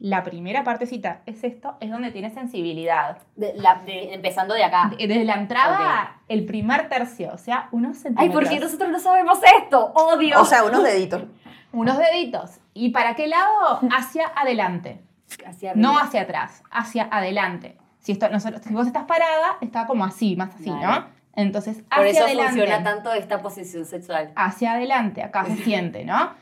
[0.00, 3.18] la primera partecita es esto, es donde tiene sensibilidad.
[3.36, 4.90] De- la- de- empezando de acá.
[4.98, 8.34] De- Desde la entrada, el primer tercio, o sea, unos Ay, centímetros.
[8.42, 9.92] ¿por qué nosotros no sabemos esto?
[9.94, 10.40] ¡Odio!
[10.40, 11.24] O sea, unos deditos.
[11.72, 12.58] Unos deditos.
[12.74, 13.78] ¿Y para qué lado?
[13.96, 15.00] Hacia adelante.
[15.46, 15.88] Hacia arriba.
[15.88, 17.76] No hacia atrás, hacia adelante.
[18.00, 20.84] Si, esto, nosotros, si vos estás parada, está como así, más así, Vale.
[20.84, 21.06] ¿no?
[21.36, 22.52] Entonces, hacia Por eso adelante.
[22.60, 24.32] funciona tanto esta posición sexual.
[24.34, 26.32] hacia adelante, acá se siente, ¿no?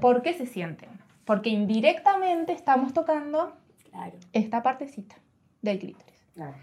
[0.00, 0.88] ¿Por qué se siente?
[1.28, 3.52] Porque indirectamente estamos tocando
[3.90, 4.16] Claro.
[4.32, 5.16] esta partecita
[5.60, 6.24] del clítoris.
[6.34, 6.54] claro.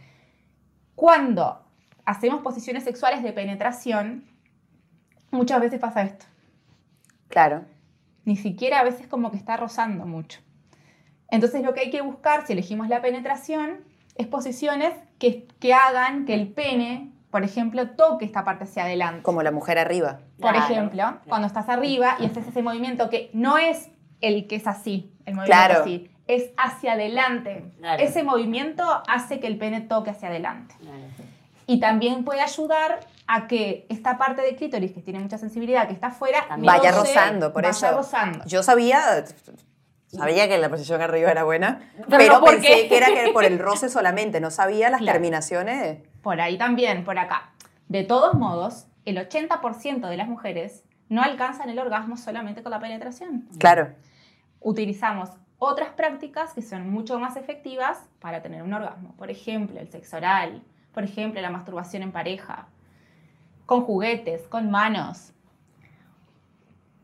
[0.96, 1.62] Cuando
[2.04, 4.24] hacemos posiciones sexuales de penetración,
[5.30, 6.26] muchas veces pasa esto.
[7.28, 7.64] Claro.
[8.24, 10.40] Ni siquiera a veces como que está rozando mucho.
[11.30, 13.82] Entonces lo que hay que buscar, si elegimos la penetración,
[14.16, 19.22] es posiciones que, que hagan que el pene, por ejemplo, toque esta parte hacia adelante.
[19.22, 20.22] Como la mujer arriba.
[20.40, 21.20] Por Claro, ejemplo, claro.
[21.30, 23.92] cuando estás arriba y haces ese movimiento que no es
[24.28, 25.82] el que es así, el movimiento Claro.
[25.82, 27.66] así, es hacia adelante.
[27.78, 28.02] Claro.
[28.04, 30.76] Ese movimiento hace que el pene toque hacia adelante.
[30.80, 30.98] Claro.
[31.68, 35.94] Y también puede ayudar a que esta parte de clítoris, que tiene mucha sensibilidad, que
[35.94, 36.46] está afuera.
[36.60, 37.98] Vaya roce, rozando, por vaya eso.
[37.98, 38.44] rozando.
[38.46, 39.26] Yo sabía,
[40.08, 42.88] sabía que la posición arriba era buena, Pero pero, no, ¿por pensé qué?
[42.88, 46.00] que era que por el roce solamente, no sabía las terminaciones.
[46.22, 47.50] Por ahí también, por acá.
[47.88, 52.80] De todos modos, el 80% de las mujeres no alcanzan el orgasmo solamente con la
[52.80, 53.48] penetración.
[53.60, 53.90] Claro.
[54.66, 59.14] Utilizamos otras prácticas que son mucho más efectivas para tener un orgasmo.
[59.16, 62.66] Por ejemplo, el sexo oral, por ejemplo, la masturbación en pareja,
[63.68, 65.32] con juguetes, con manos.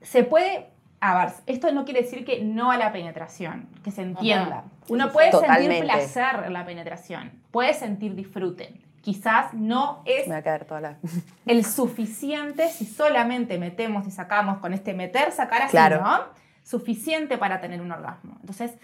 [0.02, 0.70] Se puede,
[1.00, 4.60] a ver, esto no quiere decir que no a la penetración, que se entienda.
[4.60, 4.64] Ajá.
[4.90, 5.76] Uno Sí, puede Totalmente.
[5.78, 8.74] sentir placer en la penetración, puede sentir disfrute.
[9.02, 10.98] Quizás no es Me va a caer toda la...
[11.46, 16.02] el suficiente si solamente metemos y sacamos con este meter, sacar así, Claro.
[16.02, 16.41] ¿no?
[16.64, 18.38] Suficiente para tener un orgasmo.
[18.42, 18.78] Entonces,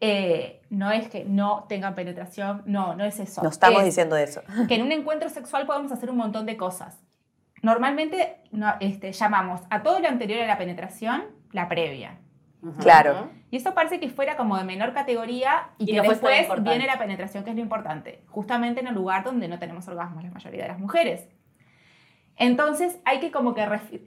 [0.00, 3.42] eh, no es que no tengan penetración, no, no es eso.
[3.42, 4.42] No estamos Es diciendo eso.
[4.68, 7.00] que en un encuentro sexual podemos hacer un montón de cosas.
[7.62, 12.18] Normalmente no, este, llamamos a todo lo anterior a la penetración la previa.
[12.80, 13.30] Claro.
[13.50, 16.98] Y eso parece que fuera como de menor categoría y, Y que después viene la
[16.98, 20.62] penetración, que es lo importante, justamente en el lugar donde no tenemos orgasmos la mayoría
[20.62, 21.28] de las mujeres.
[22.36, 23.66] Entonces hay que como que...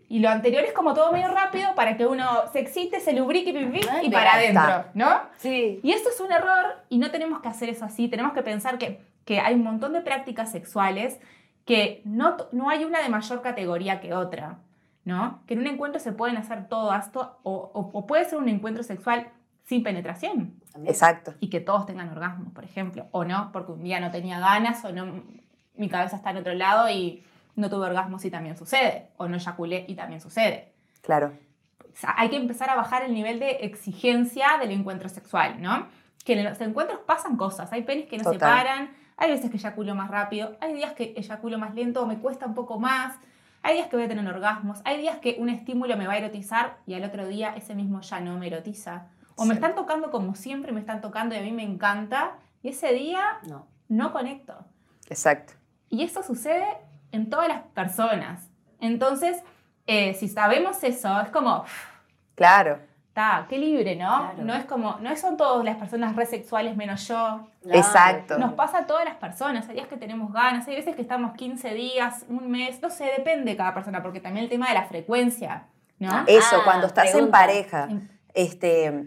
[0.10, 3.52] Y lo anterior es como todo medio rápido para que uno se excite, se lubrique
[3.52, 4.64] y para está.
[4.66, 5.22] adentro, ¿no?
[5.38, 5.80] Sí.
[5.84, 8.08] Y eso es un error y no tenemos que hacer eso así.
[8.10, 11.20] Tenemos que pensar que, que hay un montón de prácticas sexuales
[11.66, 14.60] que no, no hay una de mayor categoría que otra,
[15.06, 15.42] ¿no?
[15.48, 18.50] Que en un encuentro se pueden hacer todas, to- o, o- o puede ser un
[18.50, 19.30] encuentro sexual
[19.64, 20.54] sin penetración.
[20.86, 21.34] Exacto.
[21.40, 24.86] y que todos tengan orgasmo, por ejemplo, o no, porque un día no tenía ganas
[24.86, 25.24] o no,
[25.76, 27.24] mi cabeza está en otro lado y
[27.58, 30.72] no tuve orgasmo y también sucede, o no eyaculé y también sucede.
[31.02, 31.34] Claro.
[31.82, 35.88] O sea, hay que empezar a bajar el nivel de exigencia del encuentro sexual, ¿no?
[36.24, 39.58] Que en los encuentros pasan cosas, hay penes que no se paran, hay veces que
[39.58, 43.16] eyaculo más rápido, hay días que eyaculo más lento o me cuesta un poco más,
[43.64, 46.18] hay días que voy a tener orgasmos, hay días que un estímulo me va a
[46.20, 49.08] erotizar y al otro día ese mismo ya no me erotiza.
[49.36, 52.70] O me están tocando como siempre me están tocando y a mí me encanta y
[52.70, 53.66] ese día No.
[53.88, 54.54] no conecto.
[55.10, 55.54] Exacto.
[55.90, 56.68] Y eso sucede
[57.18, 58.50] en todas las personas.
[58.80, 59.38] Entonces,
[59.88, 61.66] eh, si sabemos eso, es como,
[62.36, 62.80] Claro.
[63.10, 64.32] está, qué libre, ¿no?
[64.32, 64.44] Claro.
[64.44, 67.48] No es como, no son todas las personas resexuales menos yo.
[67.64, 67.80] Claro.
[67.80, 68.38] Exacto.
[68.38, 69.68] Nos pasa a todas las personas.
[69.70, 73.06] Hay días que tenemos ganas, hay veces que estamos 15 días, un mes, no sé,
[73.18, 75.64] depende de cada persona, porque también el tema de la frecuencia,
[76.00, 76.10] ¿no?
[76.12, 76.26] Ah.
[76.28, 77.88] Eso, cuando estás en pareja,
[78.34, 79.06] este,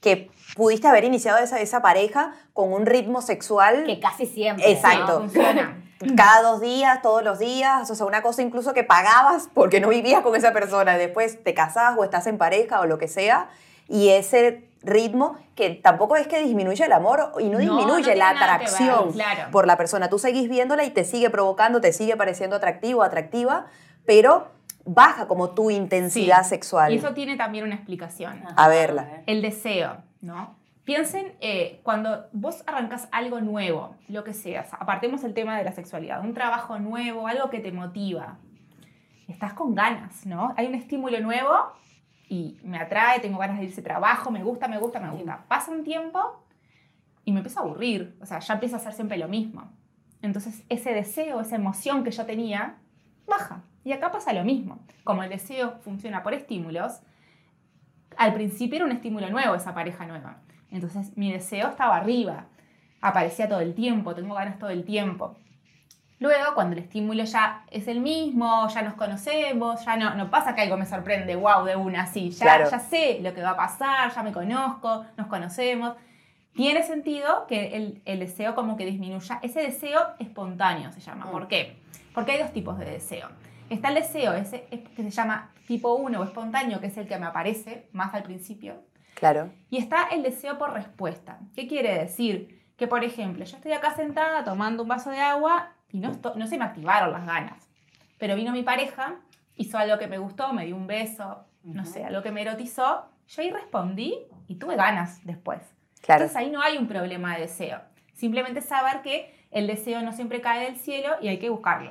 [0.00, 4.70] que pudiste haber iniciado esa, esa pareja con un ritmo sexual Que casi siempre.
[4.70, 5.14] Exacto.
[5.14, 5.20] ¿no?
[5.22, 5.82] Funciona.
[6.16, 9.88] Cada dos días, todos los días, o sea, una cosa incluso que pagabas porque no
[9.88, 13.48] vivías con esa persona, después te casas o estás en pareja o lo que sea,
[13.88, 18.42] y ese ritmo que tampoco es que disminuye el amor y no disminuye la ver,
[18.42, 19.50] atracción claro.
[19.50, 20.08] por la persona.
[20.08, 23.66] Tú seguís viéndola y te sigue provocando, te sigue pareciendo atractivo, atractiva,
[24.06, 24.48] pero
[24.84, 26.50] baja como tu intensidad Sí.
[26.50, 26.92] sexual.
[26.92, 28.44] Y eso tiene también una explicación.
[28.56, 29.22] A verla.
[29.26, 30.57] El deseo, ¿no?
[30.88, 35.72] Piensen eh, cuando vos arrancas algo nuevo, lo que sea, apartemos el tema de la
[35.72, 38.38] sexualidad, un trabajo nuevo, algo que te motiva.
[39.28, 40.54] Estás con ganas, ¿no?
[40.56, 41.52] Hay un estímulo nuevo
[42.30, 45.10] y me atrae, tengo ganas de ir a ese trabajo, me gusta, me gusta, me
[45.10, 45.44] gusta.
[45.46, 46.42] Pasa un tiempo
[47.22, 49.70] y me empiezo a aburrir, o sea, ya empiezo a hacer siempre lo mismo.
[50.22, 52.78] Entonces, ese deseo, esa emoción que yo tenía,
[53.26, 53.62] baja.
[53.84, 54.78] Y acá pasa lo mismo.
[55.04, 57.02] Como el deseo funciona por estímulos,
[58.16, 60.38] al principio era un estímulo nuevo esa pareja nueva.
[60.70, 62.46] Entonces mi deseo estaba arriba,
[63.00, 65.36] aparecía todo el tiempo, tengo ganas todo el tiempo.
[66.20, 70.54] Luego, cuando el estímulo ya es el mismo, ya nos conocemos, ya no, no pasa
[70.54, 72.70] que algo me sorprende, wow, de una así, ya, Claro.
[72.70, 75.94] ya sé lo que va a pasar, ya me conozco, nos conocemos.
[76.54, 79.38] Tiene sentido que el, el deseo como que disminuya.
[79.42, 81.30] Ese deseo espontáneo se llama.
[81.30, 81.76] ¿Por qué?
[82.12, 83.28] Porque hay dos tipos de deseo.
[83.70, 87.06] Está el deseo ese es- que se llama tipo 1 o espontáneo, que es el
[87.06, 88.74] que me aparece más al principio.
[89.18, 89.50] Claro.
[89.68, 91.40] Y está el deseo por respuesta.
[91.56, 92.62] ¿Qué quiere decir?
[92.76, 96.14] Que, por ejemplo, yo estoy acá sentada tomando un vaso de agua y no,
[96.46, 97.68] se me activaron las ganas.
[98.18, 99.16] Pero vino mi pareja,
[99.56, 103.06] hizo algo que me gustó, me dio un beso, no sé, algo que me erotizó.
[103.26, 105.62] Yo ahí respondí y tuve ganas después.
[106.00, 106.22] Claro.
[106.22, 107.80] Entonces ahí no hay un problema de deseo.
[108.14, 111.90] Simplemente saber que el deseo no siempre cae del cielo y hay que buscarlo.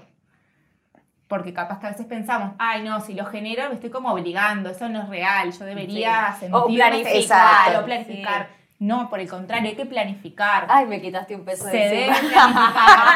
[1.27, 4.69] Porque capaz que a veces pensamos, ay no, si lo genero me estoy como obligando,
[4.69, 6.39] eso no es real, yo debería Sí.
[6.41, 7.85] sentirme O planificar, o sí.
[7.85, 8.47] planificar.
[8.79, 10.67] No, por el contrario, hay que planificar.
[10.69, 12.29] Ay, me quitaste un peso Se de debe encima.
[12.29, 13.07] planificar.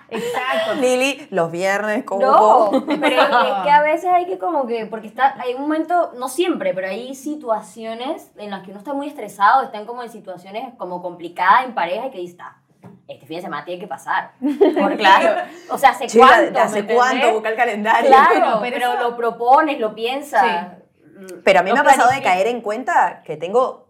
[0.08, 0.74] Exacto.
[0.80, 2.22] Lili, los viernes, ¿cómo?
[2.22, 3.28] No, pero es
[3.64, 6.88] que a veces hay que como que, porque está, hay un momento, no siempre, pero
[6.88, 11.64] hay situaciones en las que uno está muy estresado, están como en situaciones como complicadas
[11.66, 12.56] en pareja y que dice, está,
[13.10, 14.32] este fin de semana tiene que pasar.
[14.40, 15.42] Porque, Claro.
[15.70, 16.52] O sea, ¿hace Chica, cuánto?
[16.52, 17.32] ¿me ¿hace cuánto?
[17.32, 18.08] Busca el calendario.
[18.08, 20.68] Claro, Pero pero, eso- lo propones, lo piensas.
[21.44, 23.89] Pero a mí me ha pasado de caer en cuenta que tengo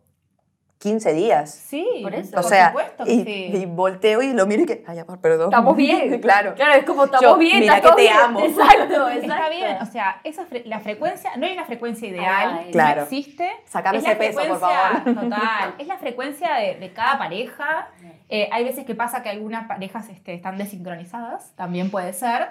[0.80, 1.50] 15 días.
[1.68, 2.30] Sí, Por eso.
[2.38, 3.50] O por sea, supuesto que y, sí.
[3.54, 5.48] y volteo y lo miro y que, ay, amor, perdón.
[5.50, 6.18] Estamos bien.
[6.22, 6.54] claro.
[6.54, 8.14] Claro, es como estamos Yo, bien, mira que te bien.
[8.16, 8.40] amo.
[8.44, 9.10] Exacto, exacto.
[9.10, 12.96] Está bien, o sea, esa fre- la frecuencia, no hay una frecuencia ideal, Ay, Claro.
[12.96, 13.50] no existe.
[13.66, 15.04] Es ese peso, por favor.
[15.14, 17.88] Total, es la frecuencia de, de cada pareja.
[18.30, 22.48] Eh, hay veces que pasa que algunas parejas este, están desincronizadas, también puede ser.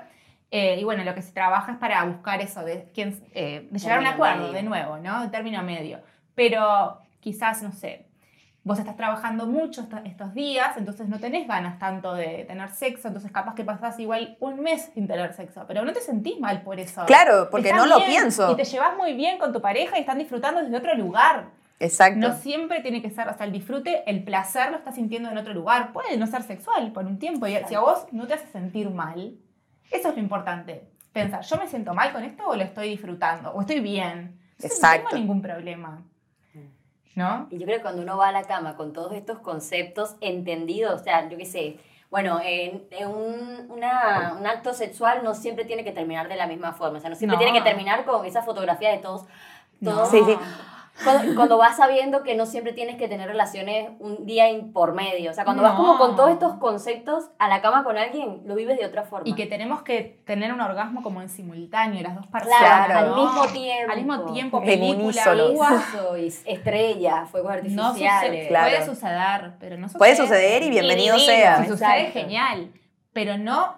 [0.52, 3.80] Eh, y bueno, lo que se trabaja es para buscar eso, de, quién, eh, de
[3.80, 4.54] llegar a un acuerdo, medio.
[4.54, 5.22] de nuevo, ¿no?
[5.24, 6.00] De término medio.
[6.36, 8.06] Pero quizás, no sé,
[8.70, 13.32] vos estás trabajando mucho estos días, entonces no tenés ganas tanto de tener sexo, entonces
[13.32, 16.80] capaz que pasás igual un mes sin tener sexo, pero no te sentís mal por
[16.80, 17.04] eso.
[17.08, 18.52] Claro, porque Está no lo pienso.
[18.52, 21.48] Y te llevas muy bien con tu pareja y están disfrutando desde otro lugar.
[21.80, 22.20] Exacto.
[22.20, 25.40] No siempre tiene que ser, o sea, el disfrute, el placer lo estás sintiendo en
[25.40, 25.92] otro lugar.
[25.92, 28.92] Puede no ser sexual por un tiempo y si a vos no te hace sentir
[28.92, 29.36] mal,
[29.90, 30.84] eso es lo importante.
[31.12, 33.50] Pensar, ¿yo me siento mal con esto o lo estoy disfrutando?
[33.52, 34.40] ¿O estoy bien?
[34.52, 35.06] Entonces Exacto.
[35.06, 36.04] No tengo ningún problema.
[37.16, 37.48] ¿No?
[37.50, 41.02] Y yo creo que cuando uno va a la cama con todos estos conceptos entendidos,
[41.02, 41.78] o sea, yo qué sé,
[42.10, 46.48] bueno, en, en un, una- un acto sexual no siempre tiene que terminar de la
[46.48, 47.44] misma forma, o sea, no siempre No.
[47.44, 49.26] tiene que terminar con esa fotografía de todos.
[49.84, 50.36] todos Sí, sí.
[51.04, 55.32] Cuando, cuando vas sabiendo que no siempre tienes que tener relaciones un día por medio,
[55.32, 56.16] o sea, cuando vas como con No.
[56.18, 59.28] todos estos conceptos a la cama con alguien, lo vives de otra forma.
[59.28, 62.58] Y que tenemos que tener un orgasmo como en simultáneo, las dos personas.
[62.60, 63.16] Claro, al ¿no?
[63.26, 63.92] mismo tiempo.
[63.92, 65.24] Al mismo tiempo, película,
[66.46, 68.22] estrellas, fuegos No artificiales.
[68.32, 68.70] sucede, Claro.
[68.72, 69.98] puede suceder, pero no sucede.
[70.00, 71.64] Puede suceder y bienvenido divino, sea.
[71.64, 72.20] Si sucede, Exacto.
[72.20, 72.72] genial.
[73.14, 73.76] Pero no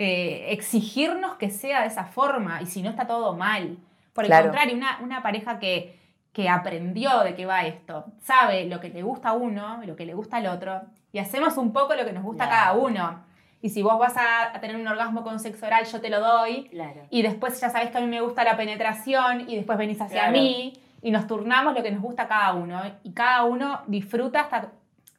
[0.00, 3.76] eh, exigirnos que sea de esa forma y si no está todo mal.
[4.12, 4.46] Por el Claro.
[4.48, 5.96] contrario, una, una pareja que,
[6.32, 10.06] que aprendió de qué va esto, sabe lo que le gusta a uno, lo que
[10.06, 13.24] le gusta al otro, y hacemos un poco lo que nos gusta a cada uno.
[13.60, 16.20] Y si vos vas a, a tener un orgasmo con sexo oral, yo te lo
[16.20, 16.68] doy.
[16.68, 17.06] Claro.
[17.10, 20.20] Y después ya sabes que a mí me gusta la penetración y después venís hacia
[20.24, 20.32] Claro.
[20.32, 22.80] mí y nos turnamos lo que nos gusta a cada uno.
[23.02, 24.68] Y cada uno disfruta hasta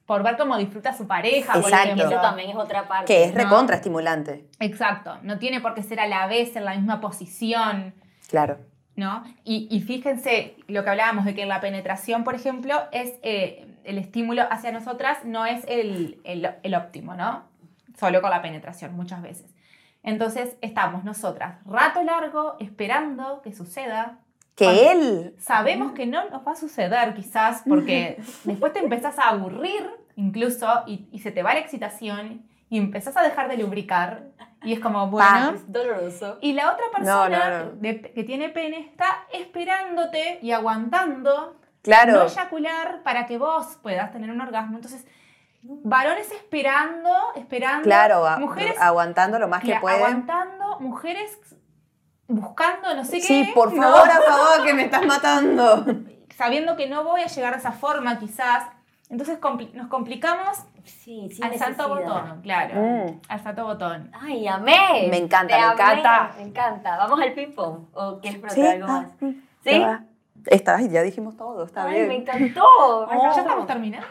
[0.06, 1.58] por ver cómo disfruta su pareja.
[1.60, 2.02] Exacto.
[2.02, 3.06] Eso también es otra parte.
[3.14, 3.44] Que es No.
[3.44, 4.48] recontra estimulante.
[4.60, 7.94] Exacto, no tiene por qué ser a la vez en la misma posición,
[8.30, 8.58] Claro.
[9.00, 9.24] ¿No?
[9.44, 13.98] Y, y fíjense lo que hablábamos de que la penetración, por ejemplo, es eh, el
[13.98, 17.44] estímulo hacia nosotras no es el, el- el óptimo, ¿no?
[17.98, 19.56] Solo con la penetración, muchas veces.
[20.04, 24.20] Entonces estamos nosotras rato largo esperando que suceda.
[24.56, 25.36] Que él...
[25.40, 30.68] Sabemos que no nos va a suceder quizás porque después te empezás a aburrir incluso
[30.86, 34.24] y, y se te va la excitación y empezás a dejar de lubricar
[34.64, 35.52] y es como, bueno...
[35.56, 36.38] Es doloroso.
[36.42, 37.72] Y la otra persona no, no.
[37.74, 42.14] de- que tiene pene está esperándote y aguantando Claro.
[42.14, 44.76] no eyacular para que vos puedas tener un orgasmo.
[44.76, 45.06] Entonces,
[45.62, 47.84] varones esperando, esperando.
[47.84, 50.00] Claro, a- mujeres aguantando lo más que pueden.
[50.00, 51.40] aguantando, mujeres
[52.28, 53.22] buscando no sé qué.
[53.22, 55.86] Sí, por favor, a favor, que me estás matando.
[56.38, 58.66] Sabiendo que no voy a llegar de esa forma, quizás.
[59.10, 59.40] Entonces
[59.74, 61.42] nos complicamos Sí, sí.
[61.44, 62.76] al santo botón, claro.
[62.82, 63.20] Mm.
[63.28, 64.12] Al santo botón.
[64.14, 65.08] Ay, amé.
[65.10, 66.32] Me encanta, Te me amé, encanta.
[66.38, 66.98] Me encanta.
[66.98, 67.86] ¿Vamos al ping-pong?
[67.94, 69.08] ¿O quieres preguntar algo más?
[69.22, 69.26] ah,
[69.64, 69.72] ¿Sí?
[69.72, 70.04] ya va.
[70.46, 72.08] Está, ya dijimos todo, está Ay, bien.
[72.08, 73.08] me encantó.
[73.10, 73.40] me ¿Ya encantó.
[73.42, 74.08] estamos terminando?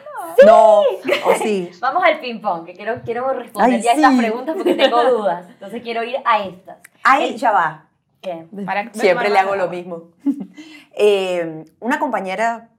[0.47, 0.81] No,
[1.27, 1.71] o sí.
[1.81, 4.19] Vamos al ping-pong, que quiero, quiero responder Ay, ya estas sí.
[4.19, 5.47] preguntas porque tengo dudas.
[5.49, 6.77] Entonces quiero ir a estas.
[7.03, 7.85] Ay, ya va.
[8.21, 8.47] ¿Qué?
[8.67, 10.05] Para- Siempre le hago lo mismo.
[11.01, 12.71] Eh, una compañera,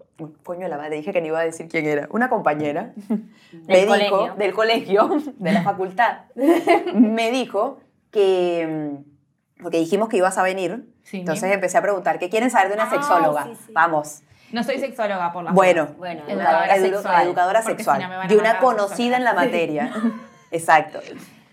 [0.44, 2.08] coño la madre, dije que no iba a decir quién era.
[2.12, 2.94] Una compañera
[3.68, 4.36] me Del dijo, colegio.
[4.38, 6.20] del colegio, de la facultad,
[6.94, 7.80] me dijo
[8.12, 11.18] que, mm, porque dijimos que ibas a venir, Sí.
[11.22, 13.44] entonces empecé a preguntar, ¿qué quieren saber de una Ay, sexóloga?
[13.46, 13.72] sí, sí.
[13.74, 14.22] Vamos.
[14.52, 17.28] No soy sexóloga por la Bueno, Bueno, Educadora edu- sexual.
[17.28, 19.92] educadora si no de una conocida en la materia.
[20.52, 21.00] Exacto.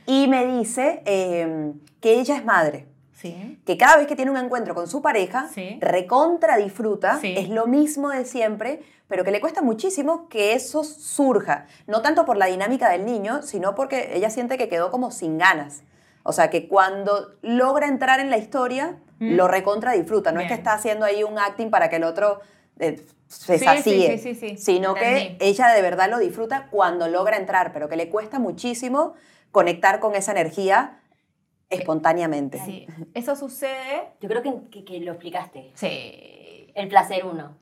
[0.07, 2.87] Y me dice eh, que ella es madre.
[3.17, 3.59] Sí.
[3.65, 5.79] que cada vez que tiene un encuentro con su pareja, Sí.
[5.81, 7.35] recontra disfruta, Sí.
[7.37, 11.67] es lo mismo de siempre, pero que le cuesta muchísimo que eso surja.
[11.87, 15.39] No tanto por la dinámica del niño, sino porque ella siente que quedó como sin
[15.39, 15.83] ganas.
[16.25, 19.37] O sea, que cuando logra entrar en la historia, Mm.
[19.37, 20.31] lo recontra disfruta.
[20.33, 22.41] No es que está haciendo ahí un acting para que el otro
[22.79, 24.19] eh, se sacie,
[24.59, 25.37] sino Entendí.
[25.39, 29.15] que ella de verdad lo disfruta cuando logra entrar, pero que le cuesta muchísimo
[29.51, 30.99] conectar con esa energía
[31.71, 32.59] espontáneamente.
[32.65, 32.87] Sí.
[33.15, 34.13] Eso sucede.
[34.21, 35.71] Yo creo que, que, que lo explicaste.
[35.75, 36.71] Sí.
[36.75, 37.57] El placer uno.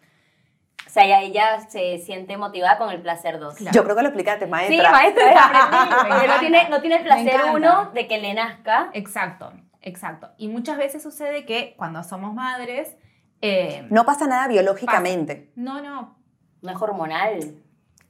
[0.86, 3.54] O sea, ella, ella se siente motivada con el placer dos.
[3.56, 3.74] Claro.
[3.74, 4.90] Yo creo que lo explicaste, Sí, maestra.
[4.92, 6.04] maestra.
[6.04, 8.90] Me Porque no tiene, no tiene el placer uno de que le nazca.
[8.92, 10.30] Exacto, exacto.
[10.36, 12.96] Y muchas veces sucede que cuando somos madres.
[13.40, 15.50] eh, No pasa nada biológicamente.
[15.56, 16.16] no, no.
[16.62, 17.56] No es hormonal.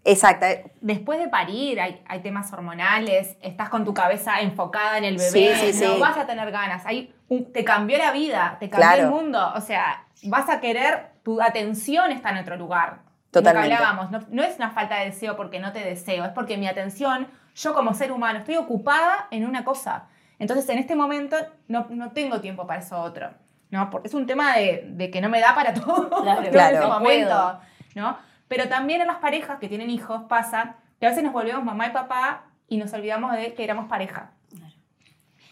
[0.04, 0.46] Exacto.
[0.80, 5.30] Después de parir hay, hay temas hormonales, estás con tu cabeza enfocada en el bebé,
[5.56, 6.00] Sí, sí, no sí.
[6.00, 6.84] vas a tener ganas.
[6.86, 7.14] Hay
[7.52, 9.02] te cambió la vida, te cambió Claro.
[9.04, 9.52] el mundo.
[9.56, 12.98] O sea, vas a querer, tu atención está en otro lugar.
[13.30, 13.70] Totalmente.
[13.70, 16.30] Lo que hablábamos, no, no es una falta de deseo porque no te deseo, es
[16.32, 17.26] porque mi atención,
[17.56, 20.06] yo como ser humano, estoy ocupada en una cosa.
[20.38, 21.36] Entonces, en este momento
[21.66, 23.30] no, no tengo tiempo para eso otro.
[23.70, 23.90] ¿no?
[23.90, 26.74] Porque es un tema de, de que no me da para todo Claro, en claro.
[26.76, 27.28] este momento.
[27.28, 27.60] puedo.
[27.96, 28.18] ¿no?
[28.48, 31.88] Pero también en las parejas que tienen hijos pasa que a veces nos volvemos mamá
[31.88, 34.32] y papá y nos olvidamos de que éramos pareja.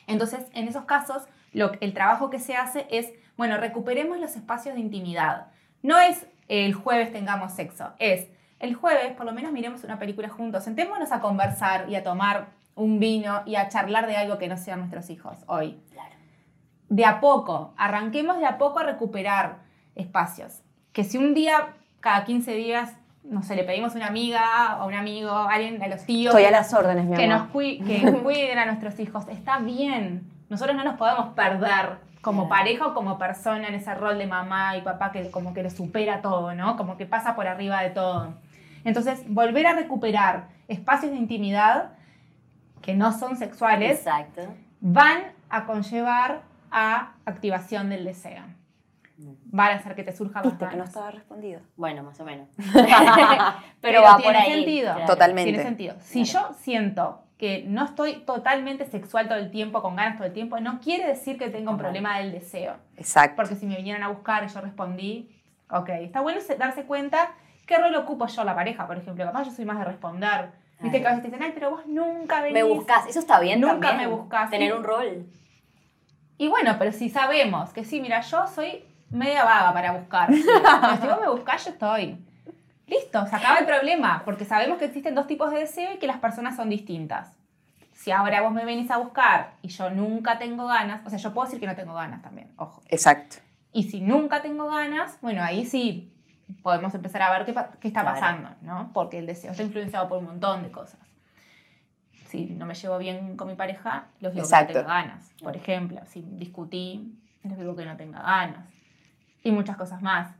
[0.07, 4.75] Entonces, en esos casos, lo, el trabajo que se hace es, bueno, recuperemos los espacios
[4.75, 5.49] de intimidad.
[5.83, 8.29] No es el jueves tengamos sexo, es
[8.59, 12.51] el jueves por lo menos miremos una película juntos, sentémonos a conversar y a tomar
[12.75, 15.81] un vino y a charlar de algo que no sean nuestros hijos hoy.
[15.91, 16.15] Claro.
[16.89, 19.61] De a poco, arranquemos de a poco a recuperar
[19.95, 20.63] espacios.
[20.93, 22.95] Que si un día, cada 15 días,
[23.25, 26.05] no sé, le pedimos a una amiga o a un amigo, a alguien, a los
[26.05, 27.49] tíos, Estoy a las órdenes, mi que amor.
[27.55, 29.27] nos que cuiden a nuestros hijos.
[29.29, 30.29] Está bien.
[30.51, 34.77] Nosotros no nos podemos perder como pareja o como persona en ese rol de mamá
[34.77, 36.77] y papá que como que lo supera todo, ¿no?
[36.77, 38.35] Como que pasa por arriba de todo.
[38.85, 41.91] Entonces, volver a recuperar espacios de intimidad
[42.81, 44.43] que no son sexuales Exacto.
[44.81, 48.43] van a conllevar a activación del deseo.
[49.47, 51.61] Van a hacer que te surja más Viste que no estaba respondido.
[51.77, 52.49] Bueno, más o menos.
[52.57, 54.53] Pero, Pero, va tiene por ahí.
[54.53, 54.93] sentido.
[54.95, 55.07] claro.
[55.07, 55.51] Totalmente.
[55.51, 55.95] Tiene sentido.
[56.01, 60.33] Si yo siento que no estoy totalmente sexual todo el tiempo, con ganas todo el
[60.33, 61.83] tiempo, no quiere decir que tenga un Ajá.
[61.85, 62.75] problema del deseo.
[62.97, 63.37] Exacto.
[63.37, 65.35] Porque si me vinieron a buscar y yo respondí,
[65.71, 65.89] ok.
[65.89, 67.33] Está bueno se- darse cuenta
[67.67, 69.25] qué rol ocupo yo la pareja, por ejemplo.
[69.25, 70.51] Capaz yo soy más de responder.
[70.81, 72.55] Viste que a veces te dicen, ay, pero vos nunca venís.
[72.55, 73.07] Me buscas.
[73.07, 74.11] Eso está bien Nunca también.
[74.11, 74.51] me buscas.
[74.51, 75.27] Tener un rol.
[76.39, 80.29] Y bueno, pero si sabemos que sí, mira, yo soy media vaga para buscar.
[80.31, 82.19] Pero si vos me buscás, yo estoy.
[82.87, 86.07] Listo, se acaba el problema, porque sabemos que existen dos tipos de deseo y que
[86.07, 87.37] las personas son distintas.
[87.95, 91.33] Si ahora vos me venís a buscar y yo nunca tengo ganas, o sea, yo
[91.33, 92.83] puedo decir que no tengo ganas también, ojo.
[92.89, 93.37] Exacto.
[93.73, 96.13] Y si nunca tengo ganas, bueno, ahí sí
[96.63, 98.21] podemos empezar a ver qué, qué está Claro.
[98.21, 98.91] pasando, ¿no?
[98.93, 100.99] Porque el deseo está influenciado por un montón de cosas.
[102.27, 104.73] Si no me llevo bien con mi pareja, los digo que Exacto.
[104.75, 105.31] no tengo ganas.
[105.43, 108.67] Por ejemplo, si discutí, les digo que no tenga ganas.
[109.43, 110.35] Y muchas cosas más.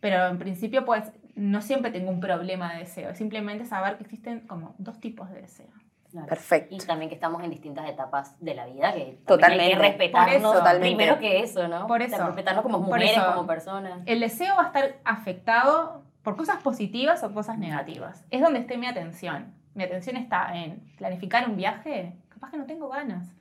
[0.00, 3.10] Pero en principio, pues, no siempre tengo un problema de deseo.
[3.10, 5.66] Es simplemente saber que existen como dos tipos de deseo.
[6.10, 6.28] Claro.
[6.28, 6.74] Perfecto.
[6.74, 9.64] Y también que estamos en distintas etapas de la vida, que Totalmente.
[9.64, 10.52] hay que respetarnos eso.
[10.52, 10.86] Totalmente.
[10.96, 11.86] primero que eso, ¿no?
[11.88, 12.26] Por O sea, eso.
[12.26, 13.26] respetarnos como mujeres, eso.
[13.34, 14.00] como personas.
[14.06, 18.24] El deseo va a estar afectado por cosas positivas o cosas negativas.
[18.30, 19.54] Es donde esté mi atención.
[19.74, 22.14] Mi atención está en planificar un viaje.
[22.28, 23.32] Capaz que no tengo ganas.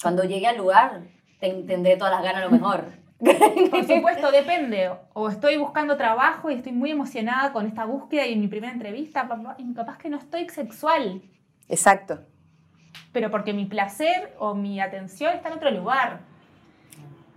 [0.00, 1.02] Cuando llegue al lugar,
[1.40, 2.86] te- tendré todas las ganas a lo mejor.
[3.70, 4.90] Por supuesto, depende.
[5.12, 8.72] O estoy buscando trabajo y estoy muy emocionada con esta búsqueda y en mi primera
[8.72, 11.22] entrevista, papá, y capaz que no estoy sexual,
[11.68, 12.20] Exacto.
[13.12, 16.20] pero porque mi placer o mi atención está en otro lugar.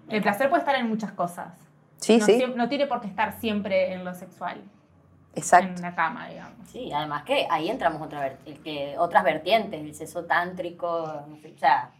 [0.09, 1.53] El placer puede estar en muchas cosas.
[1.97, 2.43] Sí, no, sí.
[2.55, 4.61] no tiene por qué estar siempre en lo sexual,
[5.35, 5.67] Exacto.
[5.67, 6.67] en la cama, digamos.
[6.69, 11.57] Sí, además que ahí entramos otra que, otras vertientes, el sexo tántrico, no sé, o
[11.57, 11.91] sea,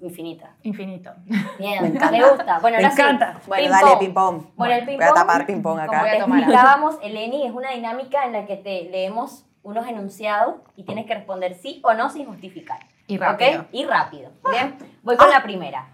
[0.00, 0.54] infinita.
[0.62, 1.10] Infinito.
[1.58, 2.58] Bien, Me gusta.
[2.60, 3.40] Bueno, Me ahora sí, encanta.
[3.46, 3.98] Bueno, ping dale, pong.
[3.98, 4.42] ping pong.
[4.56, 6.00] Bueno, el Voy ping a pong, tapar ping pong Como acá.
[6.00, 6.38] voy a te tomar.
[6.40, 11.14] explicábamos, Eleni, es una dinámica en la que te leemos unos enunciados y tienes que
[11.14, 12.80] responder sí o no sin justificar.
[13.08, 13.60] Y rápido.
[13.62, 13.66] ¿Ok?
[13.72, 14.30] Y rápido.
[14.50, 15.88] Bien, voy con la primera.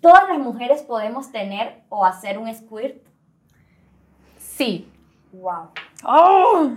[0.00, 2.96] Todas las mujeres podemos tener o hacer un squirt.
[4.38, 4.90] Sí,
[5.32, 5.70] Wow.
[6.04, 6.70] ¡Oh!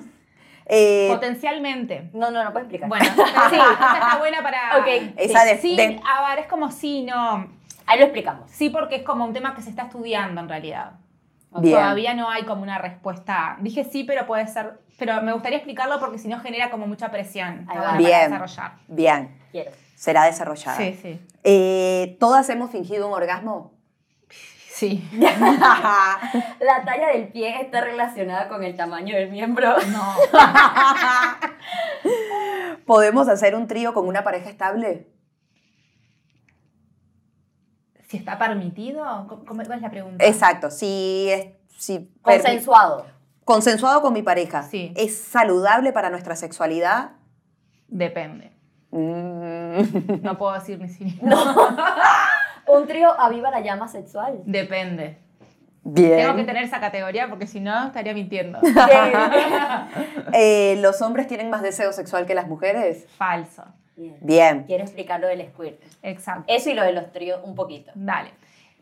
[0.70, 2.10] Eh, potencialmente.
[2.14, 2.90] No, no, no puedes explicar.
[2.90, 3.22] Bueno, sí,
[3.56, 4.78] esa está buena para...
[4.80, 5.14] Ok.
[5.18, 7.48] esa de, Sí, de- a ver, es como sí, no.
[7.86, 8.52] Ahí lo explicamos.
[8.52, 10.92] Sí, porque es como un tema que se está estudiando en realidad.
[11.60, 11.76] Bien.
[11.76, 13.56] Todavía no hay como una respuesta.
[13.62, 14.80] Dije sí, pero puede ser.
[15.00, 17.92] Pero me gustaría explicarlo porque si no genera como mucha presión Ahí Está va.
[17.94, 18.32] bueno para Bien.
[18.32, 18.72] desarrollar.
[18.88, 19.72] Bien, Quiero.
[19.96, 20.76] será desarrollada.
[20.78, 21.20] Sí, sí.
[21.44, 23.72] Eh, ¿Todas hemos fingido un orgasmo?
[24.78, 25.10] Sí.
[25.18, 29.76] La talla del pie está relacionada con el tamaño del miembro.
[29.88, 30.14] No.
[32.86, 35.08] ¿Podemos hacer un trío con una pareja estable?
[38.08, 39.04] Si está permitido,
[39.48, 40.24] ¿cómo, es la pregunta?
[40.24, 43.08] Exacto, si es si Consensuado.
[43.46, 44.62] consensuado con mi pareja.
[44.62, 44.94] Sí.
[44.96, 47.14] ¿Es saludable para nuestra sexualidad?
[47.88, 48.52] Depende.
[48.92, 51.20] Mm, No puedo decir ni si.
[52.68, 54.42] Un trío aviva la llama sexual.
[54.46, 55.18] Depende.
[55.90, 56.18] Bien.
[56.18, 58.60] Tengo que tener esa categoría porque si no estaría mintiendo.
[60.34, 63.08] Eh, ¿Los hombres tienen más deseo sexual que las mujeres?
[63.18, 63.64] Falso.
[63.96, 64.18] Bien.
[64.22, 64.64] Bien.
[64.66, 65.82] Quiero explicar lo del squirt.
[66.04, 66.44] Exacto.
[66.48, 67.92] Eso y lo de los tríos un poquito.
[67.96, 68.32] Dale.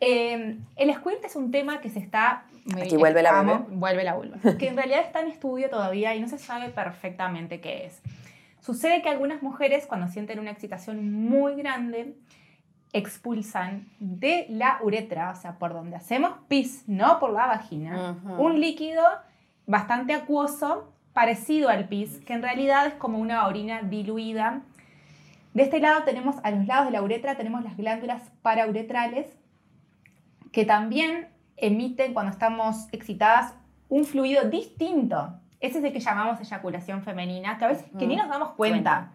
[0.02, 2.46] Eh, el squirt es un tema que se está...
[2.82, 3.60] Aquí vuelve la bebé.
[3.70, 4.38] Vuelve la vulva.
[4.58, 8.02] Que en realidad está en estudio todavía y no se sabe perfectamente qué es.
[8.60, 12.16] Sucede que algunas mujeres cuando sienten una excitación muy grande
[12.96, 18.62] expulsan de la uretra, o sea, por donde hacemos pis, no por la vagina, un
[18.62, 19.04] líquido
[19.68, 24.62] bastante acuoso, parecido al pis, que en realidad es como una orina diluida.
[25.54, 29.28] De este lado tenemos, a los lados de la uretra, tenemos las glándulas parauretrales,
[30.54, 31.28] que también
[31.58, 33.56] emiten cuando estamos excitadas
[33.90, 35.34] un fluido distinto.
[35.60, 39.12] Ese es el que llamamos eyaculación femenina, que a veces que ni nos damos cuenta.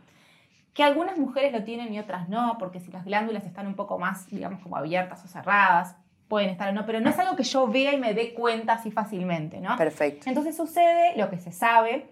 [0.81, 3.99] Que algunas mujeres lo tienen y otras no, porque si las glándulas están un poco
[3.99, 5.95] más, digamos, como abiertas o cerradas,
[6.27, 8.73] pueden estar o no, pero no es algo que yo vea y me dé cuenta
[8.73, 9.77] así fácilmente, ¿no?
[9.77, 10.27] Perfecto.
[10.27, 12.09] Entonces sucede, lo que se sabe,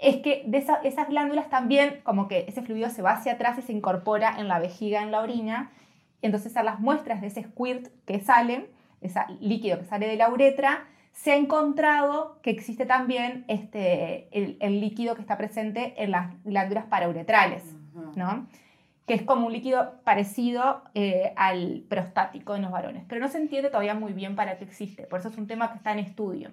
[0.00, 3.58] es que de esa- esas glándulas también, como que ese fluido se va hacia atrás
[3.58, 5.72] y se incorpora en la vejiga, en la orina.
[6.22, 8.70] Entonces a las muestras de ese squirt que sale,
[9.00, 14.58] ese líquido que sale de la uretra, se ha encontrado que existe también este, el,
[14.60, 17.64] el líquido que está presente en las glándulas parauretrales,
[18.16, 18.46] ¿no?
[19.04, 23.38] que es como un líquido parecido eh, al prostático en los varones, pero no se
[23.38, 25.98] entiende todavía muy bien para qué existe, por eso es un tema que está en
[25.98, 26.50] estudio.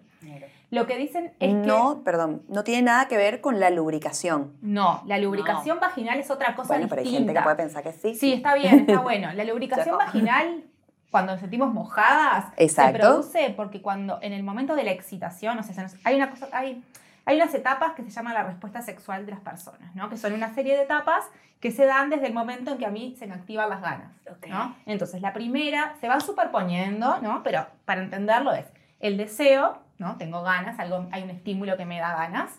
[0.71, 4.53] Lo que dicen es que No, perdón, no tiene nada que ver con la lubricación.
[4.61, 7.33] no, la lubricación vaginal es otra cosa Bueno, pero hay distinta.
[7.33, 8.15] gente que puede pensar que sí.
[8.15, 9.31] Sí, está bien, está bueno.
[9.33, 10.63] La lubricación vaginal,
[11.11, 12.97] cuando nos sentimos mojadas, Exacto.
[12.97, 16.15] se produce porque cuando en el momento de la excitación, o sea, se nos- hay
[16.15, 16.83] una cosa, hay,
[17.29, 20.09] hay unas etapas que se llaman la respuesta sexual de las personas, ¿no?
[20.09, 21.23] Que son una serie de etapas
[21.59, 24.11] que se dan desde el momento en que a mí se me activan las ganas,
[24.31, 24.47] Ok.
[24.47, 24.75] ¿no?
[24.87, 27.43] Entonces, la primera se van superponiendo, ¿no?
[27.43, 28.65] Pero para entenderlo es
[28.99, 30.17] el deseo, ¿no?
[30.17, 32.49] Tengo ganas, algo, hay un estímulo que me da ganas.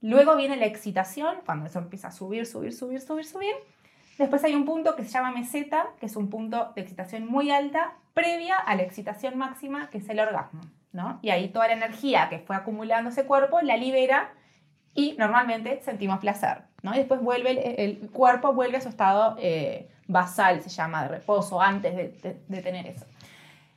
[0.00, 3.54] Luego viene la excitación, cuando eso empieza a subir, subir, subir, subir, subir.
[4.18, 7.52] Después hay un punto que se llama meseta, que es un punto de excitación muy
[7.52, 10.62] alta, previa a la excitación máxima, que es el orgasmo,
[10.92, 11.18] ¿no?
[11.22, 14.30] Y ahí toda la energía que fue acumulando ese cuerpo la libera
[14.94, 16.94] y normalmente sentimos placer, ¿no?
[16.94, 21.08] Y después vuelve, el, el cuerpo vuelve a su estado eh, basal, se llama, de
[21.08, 23.06] reposo, antes de, de- de tener eso.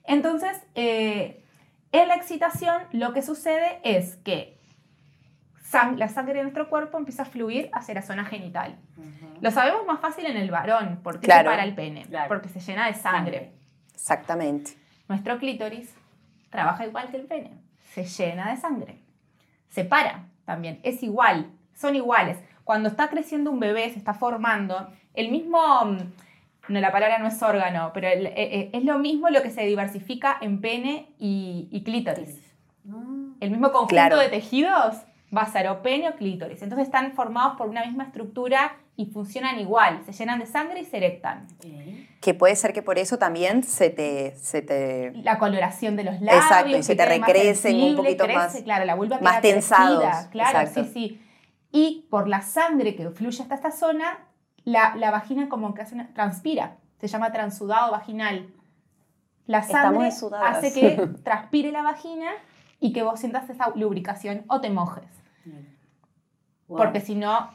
[0.05, 1.43] Entonces, eh,
[1.91, 4.57] en la excitación lo que sucede es que
[5.69, 8.77] sang- la sangre de nuestro cuerpo empieza a fluir hacia la zona genital.
[9.41, 11.49] Lo sabemos más fácil en el varón, porque Claro.
[11.49, 12.27] se para el pene, Claro.
[12.29, 13.51] porque se llena de sangre.
[13.93, 14.71] Exactamente.
[15.07, 15.93] Nuestro clítoris
[16.51, 17.51] trabaja igual que el pene,
[17.93, 18.99] se llena de sangre.
[19.69, 22.37] Se para también, es igual, son iguales.
[22.63, 25.97] cuando está creciendo un bebé, se está formando, el mismo, mm,
[26.71, 29.49] no, la palabra no es órgano, pero el- eh, eh, es lo mismo lo que
[29.49, 32.39] se diversifica en pene y, y clítoris.
[33.39, 34.17] El mismo conjunto Claro.
[34.19, 34.95] de tejidos
[35.35, 36.61] va a ser o pene o clítoris.
[36.61, 40.01] Entonces están formados por una misma estructura y funcionan igual.
[40.05, 41.47] Se llenan de sangre y se erectan.
[42.19, 46.21] Que puede ser que por eso también se te, se te La coloración de los
[46.21, 46.43] labios.
[46.43, 50.29] Exacto, y se te recrecen un poquito crece, más- Claro, la vulva más tensados, crecida,
[50.31, 50.83] Claro, exacto.
[50.83, 51.21] sí, sí.
[51.71, 54.19] Y por la sangre que fluye hasta esta zona,
[54.65, 56.77] la, la vagina como que hace una, transpira.
[56.99, 58.47] Se llama transudado vaginal.
[59.47, 60.09] La sangre
[60.43, 62.29] hace que transpire la vagina
[62.79, 65.05] y que vos sientas esa lubricación o te mojes.
[66.67, 67.51] Porque si no,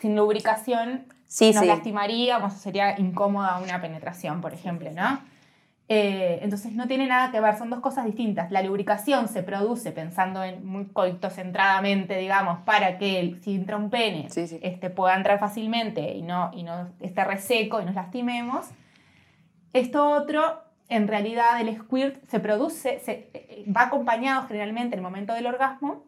[0.00, 1.66] sin lubricación, Sí, nos sí.
[1.68, 5.18] lastimaríamos, sería incómoda una penetración, por ejemplo, ¿no?
[5.88, 8.50] Eh, entonces no tiene nada que ver, son dos cosas distintas.
[8.50, 13.90] La lubricación se produce pensando en muy coitocentradamente, digamos, para que el- si entra un
[13.90, 14.58] pene Sí, sí.
[14.62, 18.66] Este, pueda entrar fácilmente y no, y no esté reseco y nos lastimemos.
[19.74, 25.02] Esto otro, en realidad el squirt se produce, se, eh, va acompañado generalmente en el
[25.02, 26.04] momento del orgasmo.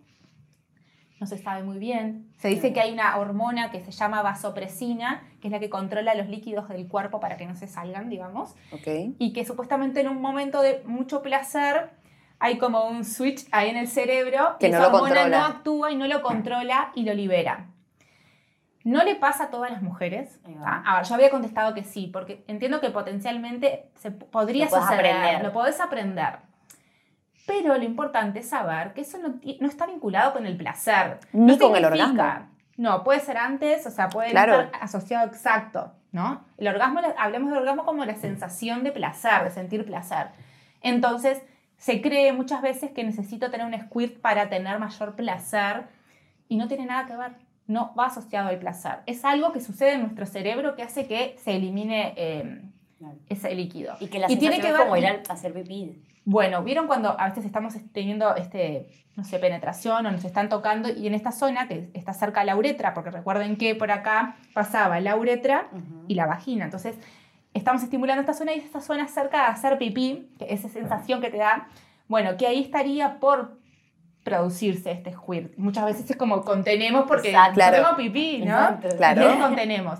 [1.19, 2.31] No se sabe muy bien.
[2.37, 6.15] Se dice que hay una hormona que se llama vasopresina, que es la que controla
[6.15, 8.55] los líquidos del cuerpo para que no se salgan, digamos
[9.19, 11.91] y que supuestamente en un momento de mucho placer
[12.39, 15.39] hay como un switch ahí en el cerebro Que y no esa lo hormona controla.
[15.39, 17.69] no actúa y no lo controla y lo libera.
[18.85, 20.39] No le pasa a todas las mujeres.
[20.65, 25.07] Ah, Ahora, yo había contestado que sí, porque entiendo que potencialmente se podría Lo suceder,
[25.17, 25.43] aprender.
[25.45, 26.37] lo podés aprender.
[27.47, 29.39] Pero lo importante es saber que eso no,
[29.69, 31.19] está vinculado con el placer.
[31.33, 32.23] Ni No con el orgasmo.
[32.77, 34.61] No, puede ser antes, o sea, puede Claro.
[34.61, 36.45] estar asociado exacto, ¿no?
[36.59, 40.29] El orgasmo, hablemos del orgasmo como la sensación de placer, de sentir placer.
[40.83, 41.41] Entonces,
[41.79, 45.85] se cree muchas veces que necesito tener un squirt para tener mayor placer
[46.49, 47.33] y no tiene nada que ver,
[47.67, 48.99] no va asociado al placer.
[49.07, 52.63] Es algo que sucede en nuestro cerebro que hace que se elimine eh,
[52.99, 53.15] Claro.
[53.29, 53.95] ese líquido.
[54.01, 56.03] Y que la Y tiene sensación que ver- como ir a hacer pipí.
[56.25, 60.89] Bueno, ¿vieron cuando a veces estamos teniendo, este, no sé, penetración o nos están tocando
[60.89, 64.37] y en esta zona que está cerca de la uretra, porque recuerden que por acá
[64.55, 65.69] pasaba la uretra
[66.09, 66.97] y la vagina, entonces
[67.55, 71.31] estamos estimulando esta zona y esta zona cerca de hacer pipí, que esa sensación que
[71.31, 71.69] te da,
[72.09, 73.59] bueno, que ahí estaría por
[74.25, 75.57] producirse este squirt.
[75.57, 77.55] Muchas veces es como contenemos porque Exacto.
[77.55, 77.77] Claro.
[77.77, 78.55] hacemos pipí, ¿no?
[78.55, 78.89] Exacto.
[78.97, 79.33] Claro.
[79.35, 79.99] Y contenemos.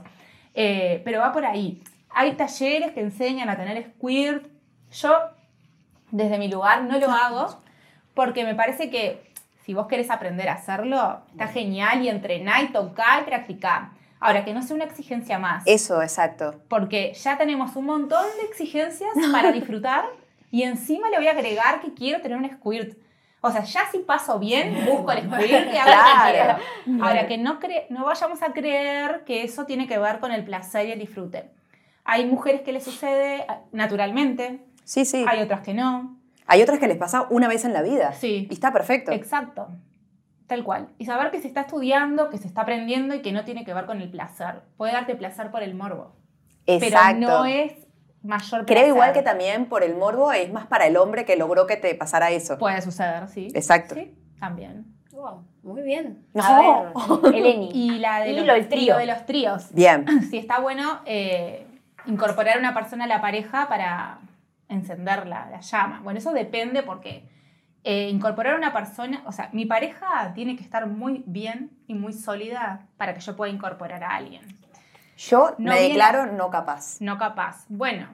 [0.55, 1.81] Eh, pero va por ahí.
[2.19, 4.47] Hay talleres que enseñan a tener squirt.
[4.91, 5.13] Yo,
[6.11, 7.61] desde mi lugar, no lo hago
[8.15, 9.23] porque me parece que
[9.65, 13.89] si vos querés aprender a hacerlo, está genial y entrená y tocar y practicar.
[14.19, 15.63] Ahora, que no sea una exigencia más.
[15.67, 16.55] Eso, exacto.
[16.69, 20.07] Porque ya tenemos un montón de exigencias para disfrutar
[20.51, 22.97] y encima le voy a agregar que quiero tener un squirt.
[23.43, 26.59] O sea, ya si paso bien, busco el squirt y hago lo que Claro.
[26.87, 27.05] quiero.
[27.05, 30.45] Ahora, que no, cre- no vayamos a creer que eso tiene que ver con el
[30.45, 31.51] placer y el disfrute.
[32.07, 35.25] Hay mujeres que les sucede ah, naturalmente, Sí, sí.
[35.29, 36.17] hay otras que no.
[36.47, 38.13] Hay otras que les pasa una vez en la vida.
[38.13, 38.47] Sí.
[38.49, 39.11] Y está perfecto.
[39.11, 39.69] Exacto.
[40.47, 40.89] Tal cual.
[40.99, 43.75] Y saber que se está estudiando, que se está aprendiendo y que no tiene que
[43.75, 44.63] ver con el placer.
[44.77, 46.13] Puede darte placer por el morbo.
[46.67, 47.17] Exacto.
[47.19, 47.73] Pero no es
[48.23, 48.67] mayor placer.
[48.67, 51.77] Creo igual que también por el morbo es más para el hombre que logró que
[51.77, 52.59] te pasara eso.
[52.59, 53.49] Puede suceder, sí.
[53.55, 53.97] Exacto.
[53.97, 54.87] Sí, también.
[55.11, 56.25] Wow, muy bien.
[56.33, 56.43] No.
[56.45, 56.61] A
[57.23, 57.71] ver, Eleni.
[57.75, 58.93] Y la de Y los, lo del trío.
[58.95, 59.73] lo de los tríos.
[59.73, 60.05] Bien.
[60.31, 61.66] Sí, está bueno eh,
[62.07, 64.19] incorporar a una persona a la pareja para
[64.69, 66.01] encender la, la llama.
[66.03, 67.29] Bueno, eso depende porque
[67.85, 71.95] eh, incorporar a una persona, o sea, mi pareja tiene que estar muy bien y
[71.95, 74.43] muy sólida para que yo pueda incorporar a alguien.
[75.17, 76.97] Yo No me declaro no capaz.
[77.01, 77.65] No capaz.
[77.69, 78.09] Bueno,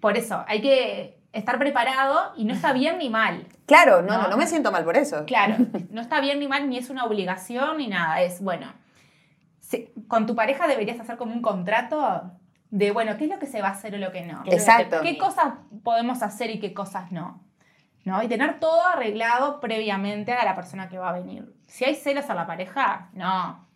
[0.00, 3.46] por eso hay que estar preparado y no está bien ni mal.
[3.66, 4.22] Claro, no, No.
[4.24, 5.24] no, no me siento mal por eso.
[5.26, 5.56] Claro,
[5.90, 8.20] no está bien ni mal, ni es una obligación ni nada.
[8.22, 8.72] Es, bueno,
[9.72, 12.30] se- con tu pareja deberías hacer como un contrato
[12.70, 14.42] de, bueno, ¿qué es lo que se va a hacer o lo que no?
[14.44, 15.00] ¿Qué es lo que te Exacto.
[15.02, 17.42] ¿Qué cosas podemos hacer y qué cosas no?
[18.04, 18.22] ¿No?
[18.22, 21.54] Y tener todo arreglado previamente a la persona que va a venir.
[21.66, 23.66] Si hay celos a la pareja, no.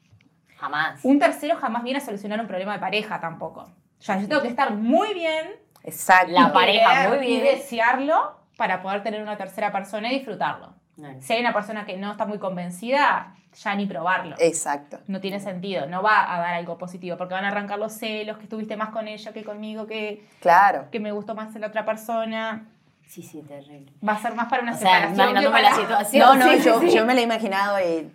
[0.59, 1.05] Jamás.
[1.05, 3.61] Un tercero jamás viene a solucionar un problema de pareja tampoco.
[3.63, 5.47] O sea, yo tengo que estar muy bien
[5.85, 6.33] Exacto.
[6.33, 7.33] La pareja, muy bien.
[7.33, 10.75] Y desearlo para poder tener una tercera persona y disfrutarlo.
[11.21, 14.37] Si hay una persona que no está muy convencida, ya ni probarlo.
[14.39, 14.99] Exacto.
[15.07, 18.37] No tiene sentido, no va a dar algo positivo, porque van a arrancar los celos,
[18.39, 20.87] que estuviste más con ella que conmigo, que, Claro.
[20.91, 22.67] que me gustó más la otra persona.
[23.07, 23.93] Sí, sí, terrible.
[24.07, 25.17] Va a ser más para una O sea, separación.
[25.17, 26.39] que imaginándome para- la situación.
[26.39, 26.91] No, no, Sí, yo, sí.
[26.91, 28.11] yo me lo he imaginado y...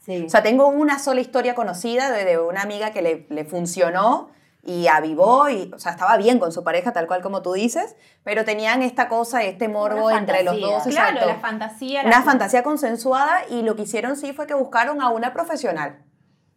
[0.00, 0.24] Sí.
[0.24, 4.30] O sea, tengo una sola historia conocida de, de una amiga que le, le funcionó
[4.62, 7.96] y avivó y, o sea, estaba bien con su pareja, tal cual como tú dices,
[8.24, 10.82] pero tenían esta cosa, este morbo Una entre los dos.
[10.84, 11.26] Claro, exacto.
[11.26, 12.02] la fantasía.
[12.02, 16.02] la- Una fantasía consensuada y lo que hicieron sí fue que buscaron a una profesional.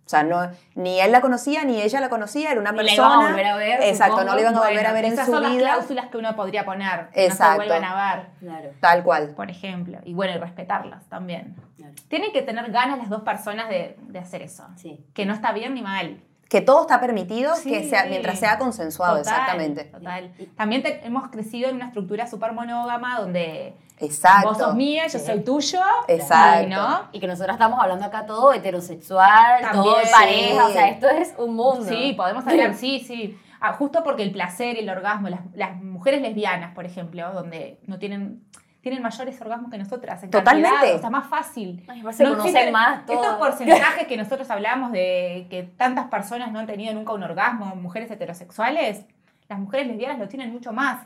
[0.03, 2.95] O sea, no, ni él la conocía, ni ella la conocía, era una la persona.
[3.15, 4.29] iban a volver a ver, Exacto, supongo.
[4.29, 5.63] no lo iban a volver Bueno, a ver en esas su son las vida.
[5.75, 7.09] cláusulas que uno podría poner.
[7.11, 7.51] que No Exacto.
[7.63, 8.69] se vuelvan a ver, Claro.
[8.81, 9.29] Tal cual.
[9.35, 9.99] por ejemplo.
[10.03, 11.55] Y bueno, y respetarlas también.
[11.77, 11.93] Claro.
[12.09, 14.65] Tienen que tener ganas las dos personas de, de hacer eso.
[14.75, 15.05] Sí.
[15.13, 16.21] Que no está bien ni mal.
[16.51, 17.69] Que todo está permitido, Sí.
[17.71, 19.85] que sea, mientras sea consensuado, Total, exactamente.
[19.85, 20.33] Total.
[20.57, 24.49] También te- hemos crecido en una estructura súper monógama donde Exacto.
[24.49, 25.79] vos sos mía, yo soy tuyo.
[26.09, 26.63] Exacto.
[26.63, 27.03] y ¿no?
[27.13, 30.11] Y que nosotros estamos hablando acá todo heterosexual, todo de También.
[30.57, 31.85] pareja, o sea, esto es un mundo.
[31.87, 33.39] Sí, podemos hablar, sí, sí.
[33.61, 37.79] Ah, justo porque el placer y el orgasmo, las, las mujeres lesbianas, por ejemplo, donde
[37.87, 38.43] no tienen,
[38.81, 40.23] tienen mayores orgasmos que nosotras.
[40.23, 40.69] En Totalmente.
[40.69, 41.83] cantidad, o sea, más fácil.
[41.87, 43.21] Ay, conocen existen más, todo.
[43.21, 47.75] Estos porcentajes que nosotros hablamos de que tantas personas no han tenido nunca un orgasmo,
[47.75, 49.05] mujeres heterosexuales,
[49.47, 51.05] las mujeres lesbianas lo tienen mucho más.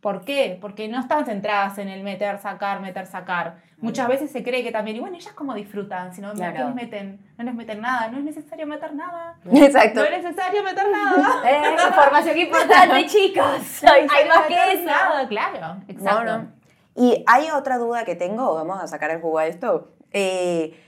[0.00, 0.58] ¿Por qué?
[0.60, 3.56] Porque no están centradas en el meter, sacar, meter, sacar.
[3.78, 6.52] Muchas veces se cree que también, y bueno, ellas como disfrutan, si no, Claro.
[6.56, 7.20] ¿qué les meten?
[7.38, 9.36] No les meten nada, no es necesario meter nada.
[9.50, 10.00] Exacto.
[10.00, 11.42] No es necesario meter nada.
[11.50, 13.82] Eh, información importante, chicos.
[13.84, 14.84] Hay, hay más que eso.
[14.84, 15.76] Nada, claro.
[15.88, 16.24] Exacto.
[16.24, 16.63] No, no.
[16.96, 19.94] Y hay otra duda que tengo, vamos a sacar el jugo a esto.
[20.12, 20.78] Eh,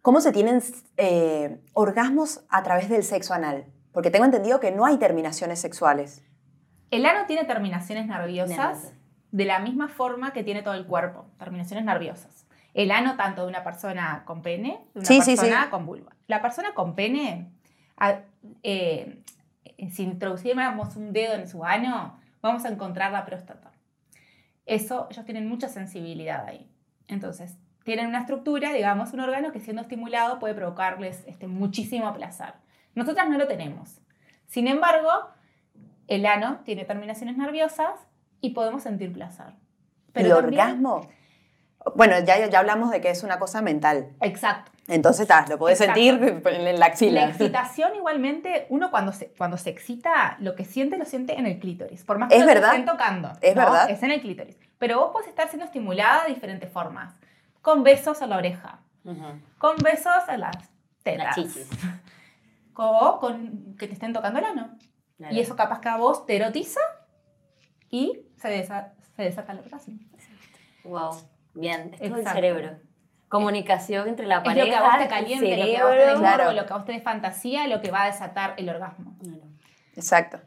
[0.00, 0.62] ¿Cómo se tienen
[0.96, 3.66] eh, orgasmos a través del sexo anal?
[3.92, 6.24] Porque tengo entendido que no hay terminaciones sexuales.
[6.90, 8.92] El ano tiene terminaciones nerviosas
[9.30, 12.46] de la misma forma que tiene todo el cuerpo, terminaciones nerviosas.
[12.74, 15.70] El ano tanto de una persona con pene, de una Sí, sí, persona sí.
[15.70, 16.12] con vulva.
[16.26, 17.52] La persona con pene,
[17.98, 18.20] a-
[18.62, 19.22] eh,
[19.90, 23.71] si introduciéramos un dedo en su ano, vamos a encontrar la próstata.
[24.66, 26.70] Eso, ellos tienen mucha sensibilidad ahí.
[27.08, 32.54] Entonces, tienen una estructura, digamos, un órgano que siendo estimulado puede provocarles este, muchísimo placer.
[32.94, 34.00] Nosotras no lo tenemos.
[34.46, 35.08] Sin embargo,
[36.08, 37.90] el ano tiene terminaciones nerviosas
[38.40, 39.46] y podemos sentir placer.
[40.14, 41.08] ¿El también- orgasmo?
[41.96, 44.10] Bueno, ya, ya hablamos de que es una cosa mental.
[44.20, 44.70] Exacto.
[44.88, 46.00] Entonces, ta, lo puedes Exacto.
[46.00, 47.28] sentir en la La axila.
[47.28, 51.58] excitación igualmente, uno cuando se, cuando se excita, lo que siente lo siente en el
[51.58, 52.04] clítoris.
[52.04, 52.70] Por más que Es te verdad.
[52.70, 53.32] estén tocando.
[53.40, 53.62] Es ¿no?
[53.62, 53.90] verdad.
[53.90, 54.56] Es en el clítoris.
[54.78, 57.14] Pero vos podés estar siendo estimulada de diferentes formas.
[57.62, 58.80] Con besos en la oreja.
[59.04, 59.24] Ujú.
[59.58, 60.56] Con besos en las
[61.02, 61.24] tetas.
[61.26, 61.68] Las chichis.
[62.74, 64.78] O con que te estén tocando el ano.
[65.30, 66.80] Y eso capaz que a vos te erotiza
[67.90, 69.98] y se, desa- se desata el orgasmo.
[70.84, 71.12] Wow.
[71.54, 72.70] Bien, esto es el cerebro.
[73.28, 75.84] Comunicación entre la Es pareja, lo que a vos te el caliente, lo que a
[75.84, 76.44] vos te dé Claro.
[76.44, 79.14] morbo, lo que a vos te dé fantasía, lo que va a desatar el orgasmo.
[79.96, 80.38] Exacto.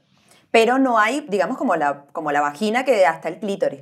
[0.52, 3.82] Pero no hay, digamos, como la, como la vagina que hasta el clítoris.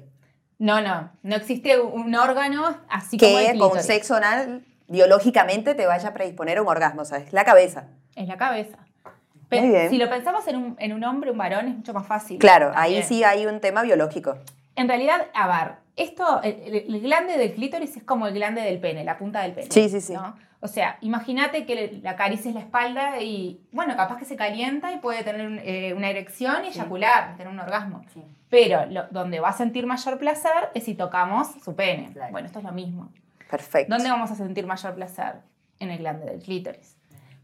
[0.57, 3.85] No, no, no existe un órgano así como el Que con clítoris.
[3.85, 7.87] sexo anal biológicamente te vaya a predisponer a un orgasmo, o sea, es la cabeza.
[8.15, 8.77] Es la cabeza.
[9.03, 9.11] Muy
[9.49, 9.89] Pero bien.
[9.89, 12.39] si lo pensamos en un, en un hombre, un varón, es mucho más fácil.
[12.39, 14.37] Claro, ahí sí hay un tema biológico.
[14.75, 18.61] En realidad, a ver, esto, el, el- el glande del clítoris es como el glande
[18.61, 19.67] del pene, la punta del pene.
[19.71, 20.13] Sí, sí, sí.
[20.13, 20.35] ¿no?
[20.59, 24.93] O sea, imagínate que le, le acaricies la espalda y, bueno, capaz que se calienta
[24.93, 28.01] y puede tener un- eh, una erección y eyacular, tener un orgasmo.
[28.13, 28.23] Sí.
[28.49, 32.11] Pero lo- donde va a sentir mayor placer es si tocamos su pene.
[32.13, 32.31] Claro.
[32.31, 33.09] Bueno, esto es lo mismo.
[33.51, 33.93] Perfecto.
[33.93, 35.35] ¿Dónde vamos a sentir mayor placer?
[35.79, 36.95] En el glande del clítoris.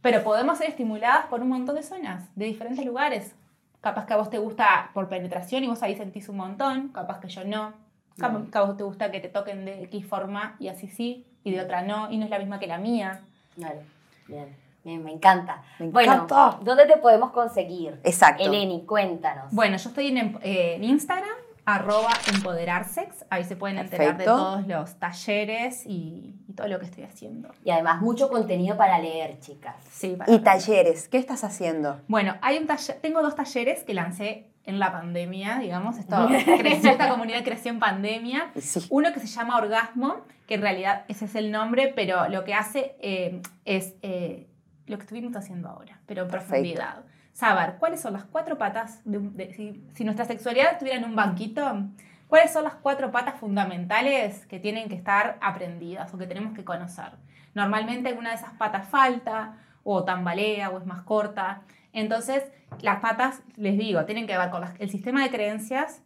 [0.02, 3.36] Pero podemos ser estimuladas por un montón de zonas, de diferentes lugares.
[3.82, 7.20] Capaz que a vos te gusta por penetración y vos ahí sentís un montón, capaz
[7.20, 7.74] que yo no.
[8.20, 11.26] Capaz que a vos te gusta que te toquen de X forma y así sí,
[11.44, 13.22] y de otra no, y no es la misma que la mía.
[13.56, 13.80] Claro.
[14.28, 14.56] Bien.
[14.84, 15.62] Bien, me encanta.
[15.78, 16.60] Me bueno, encanta.
[16.64, 18.00] ¿dónde te podemos conseguir?
[18.04, 18.44] Exacto.
[18.44, 19.52] Eleni, cuéntanos.
[19.54, 21.28] Bueno, yo estoy en, eh, en Instagram,
[21.66, 26.86] arroba empoderarsex, ahí se pueden enterar de todos los talleres y, y todo lo que
[26.86, 27.50] estoy haciendo.
[27.64, 29.76] Y además mucho contenido para leer, chicas.
[29.92, 32.00] Sí, para- Y talleres, ¿qué estás haciendo?
[32.08, 36.28] Bueno, hay un taller, tengo dos talleres que lancé en la pandemia, digamos, esto
[36.60, 38.52] creció, esta comunidad creció en pandemia.
[38.60, 38.86] Sí.
[38.90, 42.54] Uno que se llama Orgasmo, que en realidad ese es el nombre, pero lo que
[42.54, 44.48] hace eh, es eh,
[44.86, 46.50] lo que estuvimos haciendo ahora, pero en Perfecto.
[46.52, 47.04] profundidad.
[47.34, 51.06] Saber cuáles son las cuatro patas, de, un- de- si, si nuestra sexualidad estuviera en
[51.06, 51.84] un banquito,
[52.28, 56.64] cuáles son las cuatro patas fundamentales que tienen que estar aprendidas o que tenemos que
[56.66, 57.12] conocer.
[57.54, 61.62] Normalmente alguna de esas patas falta, o tambalea, o es más corta.
[61.94, 62.44] Entonces,
[62.82, 66.02] las patas, les digo, tienen que ver con las- el sistema de creencias,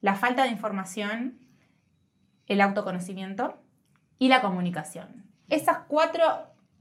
[0.00, 1.38] la falta de información,
[2.46, 3.58] el autoconocimiento
[4.18, 5.24] y la comunicación.
[5.48, 6.24] Esas cuatro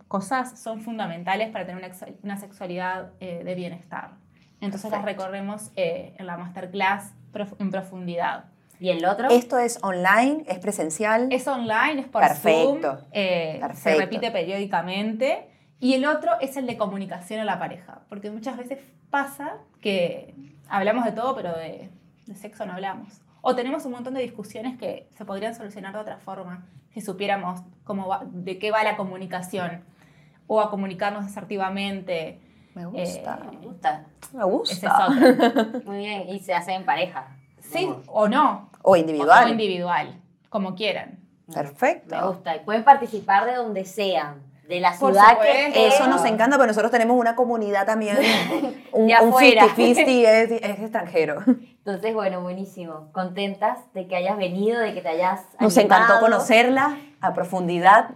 [0.07, 4.11] cosas son fundamentales para tener una, una sexualidad eh, de bienestar.
[4.59, 8.45] Entonces las recorremos eh, en la masterclass prof- en profundidad.
[8.79, 9.29] ¿Y el otro?
[9.29, 10.43] ¿Esto es online?
[10.47, 11.27] ¿Es presencial?
[11.31, 12.97] Es online, es por Perfecto.
[12.97, 13.99] Zoom, eh, se Perfecto.
[14.01, 15.50] repite periódicamente.
[15.81, 18.79] Y el otro es el de comunicación a la pareja, porque muchas veces
[19.09, 20.33] pasa que
[20.69, 21.89] hablamos de todo, pero de,
[22.27, 23.19] de sexo no hablamos.
[23.41, 27.61] O tenemos un montón de discusiones que se podrían solucionar de otra forma, si supiéramos
[27.83, 29.83] cómo va- de qué va la comunicación.
[30.47, 32.39] o a comunicarnos asertivamente.
[32.75, 33.39] Me gusta.
[33.41, 34.05] Eh, Me gusta.
[34.33, 35.07] Me Esa gusta.
[35.07, 35.65] es otra.
[35.85, 36.29] Muy bien.
[36.29, 37.35] Y se hace en pareja.
[37.59, 38.69] Sí, Como- o no.
[38.83, 39.45] O individual.
[39.45, 40.19] O individual,
[40.49, 41.19] como quieran.
[41.53, 42.15] Perfecto.
[42.15, 42.55] Me gusta.
[42.57, 44.41] Y pueden participar de donde sean.
[44.71, 45.87] De la Por ciudad que.
[45.87, 48.17] Eso nos encanta, pero nosotros tenemos una comunidad también,
[48.93, 49.67] un, De un afuera.
[49.75, 51.43] 50-50 es, es extranjero.
[51.45, 53.11] Entonces, bueno, buenísimo.
[53.11, 56.03] Contentas de que hayas venido, de que te hayas Nos animado.
[56.03, 58.09] encantó conocerla a profundidad.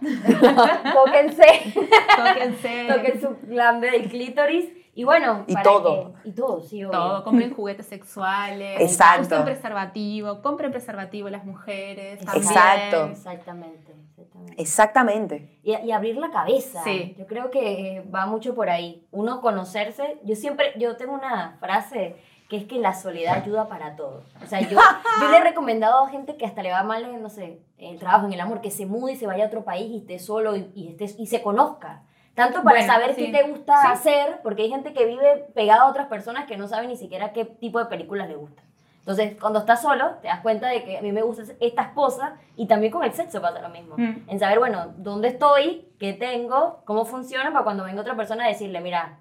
[0.94, 1.72] Tóquense.
[2.16, 2.86] Tóquense.
[2.88, 4.66] Toquen su glande del clítoris.
[4.94, 6.14] Y bueno, Y para todo.
[6.22, 6.90] que- y todo, sí, obvio.
[6.98, 9.26] Todo, compren juguetes sexuales, Exacto.
[9.26, 12.18] usen preservativo, compren preservativo las mujeres.
[12.24, 12.42] también.
[12.46, 13.04] Exacto.
[13.10, 13.92] Exactamente.
[13.92, 14.62] exactamente.
[14.62, 15.58] Exactamente.
[15.62, 16.82] Y, y abrir la cabeza.
[16.82, 17.14] Sí.
[17.18, 19.06] Yo creo que va mucho por ahí.
[19.10, 20.18] Uno conocerse.
[20.24, 22.16] Yo siempre, yo tengo una frase
[22.48, 24.22] que es que la soledad ayuda para todo.
[24.42, 24.78] O sea, yo,
[25.20, 27.94] yo le he recomendado a gente que hasta le va mal, en, no sé, en
[27.94, 29.98] el trabajo, en el amor, que se mude y se vaya a otro país y
[29.98, 32.02] esté solo y, y, esté- y se conozca.
[32.34, 33.26] Tanto para Bueno, saber sí.
[33.32, 33.88] qué te gusta Sí.
[33.92, 37.32] hacer, porque hay gente que vive pegada a otras personas que no sabe ni siquiera
[37.32, 38.64] qué tipo de películas le gustan.
[39.00, 42.32] Entonces, cuando estás solo, te das cuenta de que a mí me gustan estas cosas
[42.56, 43.94] y también con el sexo pasa lo mismo.
[43.96, 44.24] Mm.
[44.28, 48.80] En saber, bueno, dónde estoy, qué tengo, cómo funciona, para cuando venga otra persona decirle,
[48.80, 49.18] mira,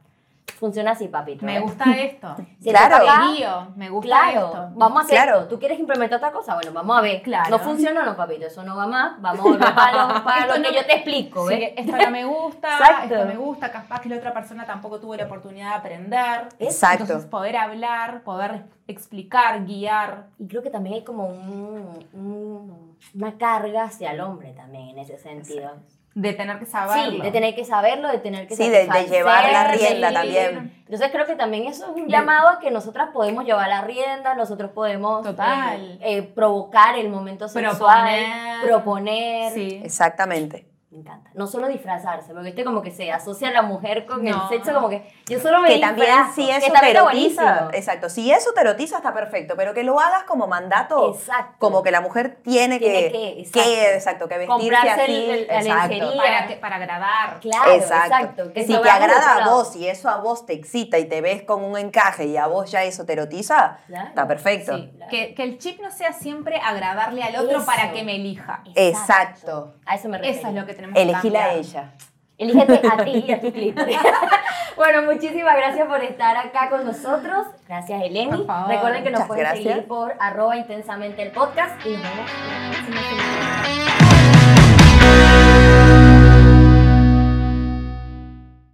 [0.53, 1.45] funciona así, papito.
[1.45, 1.59] Me ¿eh?
[1.59, 2.35] gusta esto.
[2.61, 3.03] Si Claro.
[3.33, 4.69] Lío, me gusta Claro, esto.
[4.75, 5.37] vamos a hacer Claro.
[5.41, 5.47] esto.
[5.49, 6.53] ¿Tú quieres implementar otra cosa?
[6.55, 7.21] Bueno, vamos a ver.
[7.23, 7.49] Claro.
[7.49, 9.21] No funciona, no, papito, eso no va más.
[9.21, 11.73] Vamos a volver para lo, para Esto lo que no- yo te explico, Sí, ¿ves?
[11.77, 13.15] esto no me gusta, Exacto.
[13.15, 16.47] esto me gusta, capaz que la otra persona tampoco tuvo la oportunidad de aprender.
[16.59, 17.03] Exacto.
[17.03, 20.27] Entonces poder hablar, poder explicar, guiar.
[20.39, 24.99] Y creo que también hay como un, un- una carga hacia el hombre también en
[24.99, 25.71] ese sentido.
[26.15, 27.11] De tener que saberlo.
[27.17, 30.73] Sí, de tener que saberlo, de tener que Sí, de- llevar la rienda también.
[30.79, 34.33] Entonces creo que también eso es un llamado a que nosotras podemos llevar la rienda,
[34.33, 35.81] nosotros podemos Total.
[35.81, 37.75] eh, eh, provocar el momento sexual,
[38.07, 38.61] Proponer.
[38.63, 39.53] proponer.
[39.53, 39.81] Sí.
[39.83, 40.65] Exactamente.
[40.95, 41.29] Me encanta.
[41.33, 44.29] No solo disfrazarse, porque este como que se asocia a la mujer con No.
[44.43, 48.09] el sexo, como que yo solo me Que también disfrazo, que eso te erotiza, exacto,
[48.09, 51.55] si eso te erotiza está perfecto, pero que lo hagas como mandato, Exacto.
[51.59, 53.59] como que la mujer tiene, Tiene que, que, exacto.
[53.61, 55.87] que, exacto, que vestirse Comprarse así, el- el- la exacto.
[55.89, 56.21] lencería.
[56.23, 57.39] Para, que- para agradar.
[57.41, 58.15] Claro, exacto.
[58.15, 58.53] exacto.
[58.53, 61.43] que si te agrada a vos y eso a vos te excita y te ves
[61.43, 64.07] con un encaje y a vos ya eso te erotiza, Claro.
[64.07, 64.77] está perfecto.
[64.77, 65.09] Sí, claro.
[65.11, 67.65] Que, que el chip no sea siempre agradarle al otro Eso.
[67.65, 68.61] para que me elija.
[68.75, 69.73] Exacto.
[69.85, 70.39] A eso me refiero.
[70.39, 71.65] Eso es lo que tenemos que Elegíla a cambiar.
[71.65, 71.91] ella.
[72.37, 73.97] Elígete a ti y a tu clítoris.
[74.75, 77.47] bueno, muchísimas gracias por estar acá con nosotros.
[77.67, 78.45] Gracias, Eleni.
[78.67, 79.63] Recuerden que nos Muchas pueden gracias.
[79.73, 83.94] seguir por arroba intensamente el podcast y nos vemos.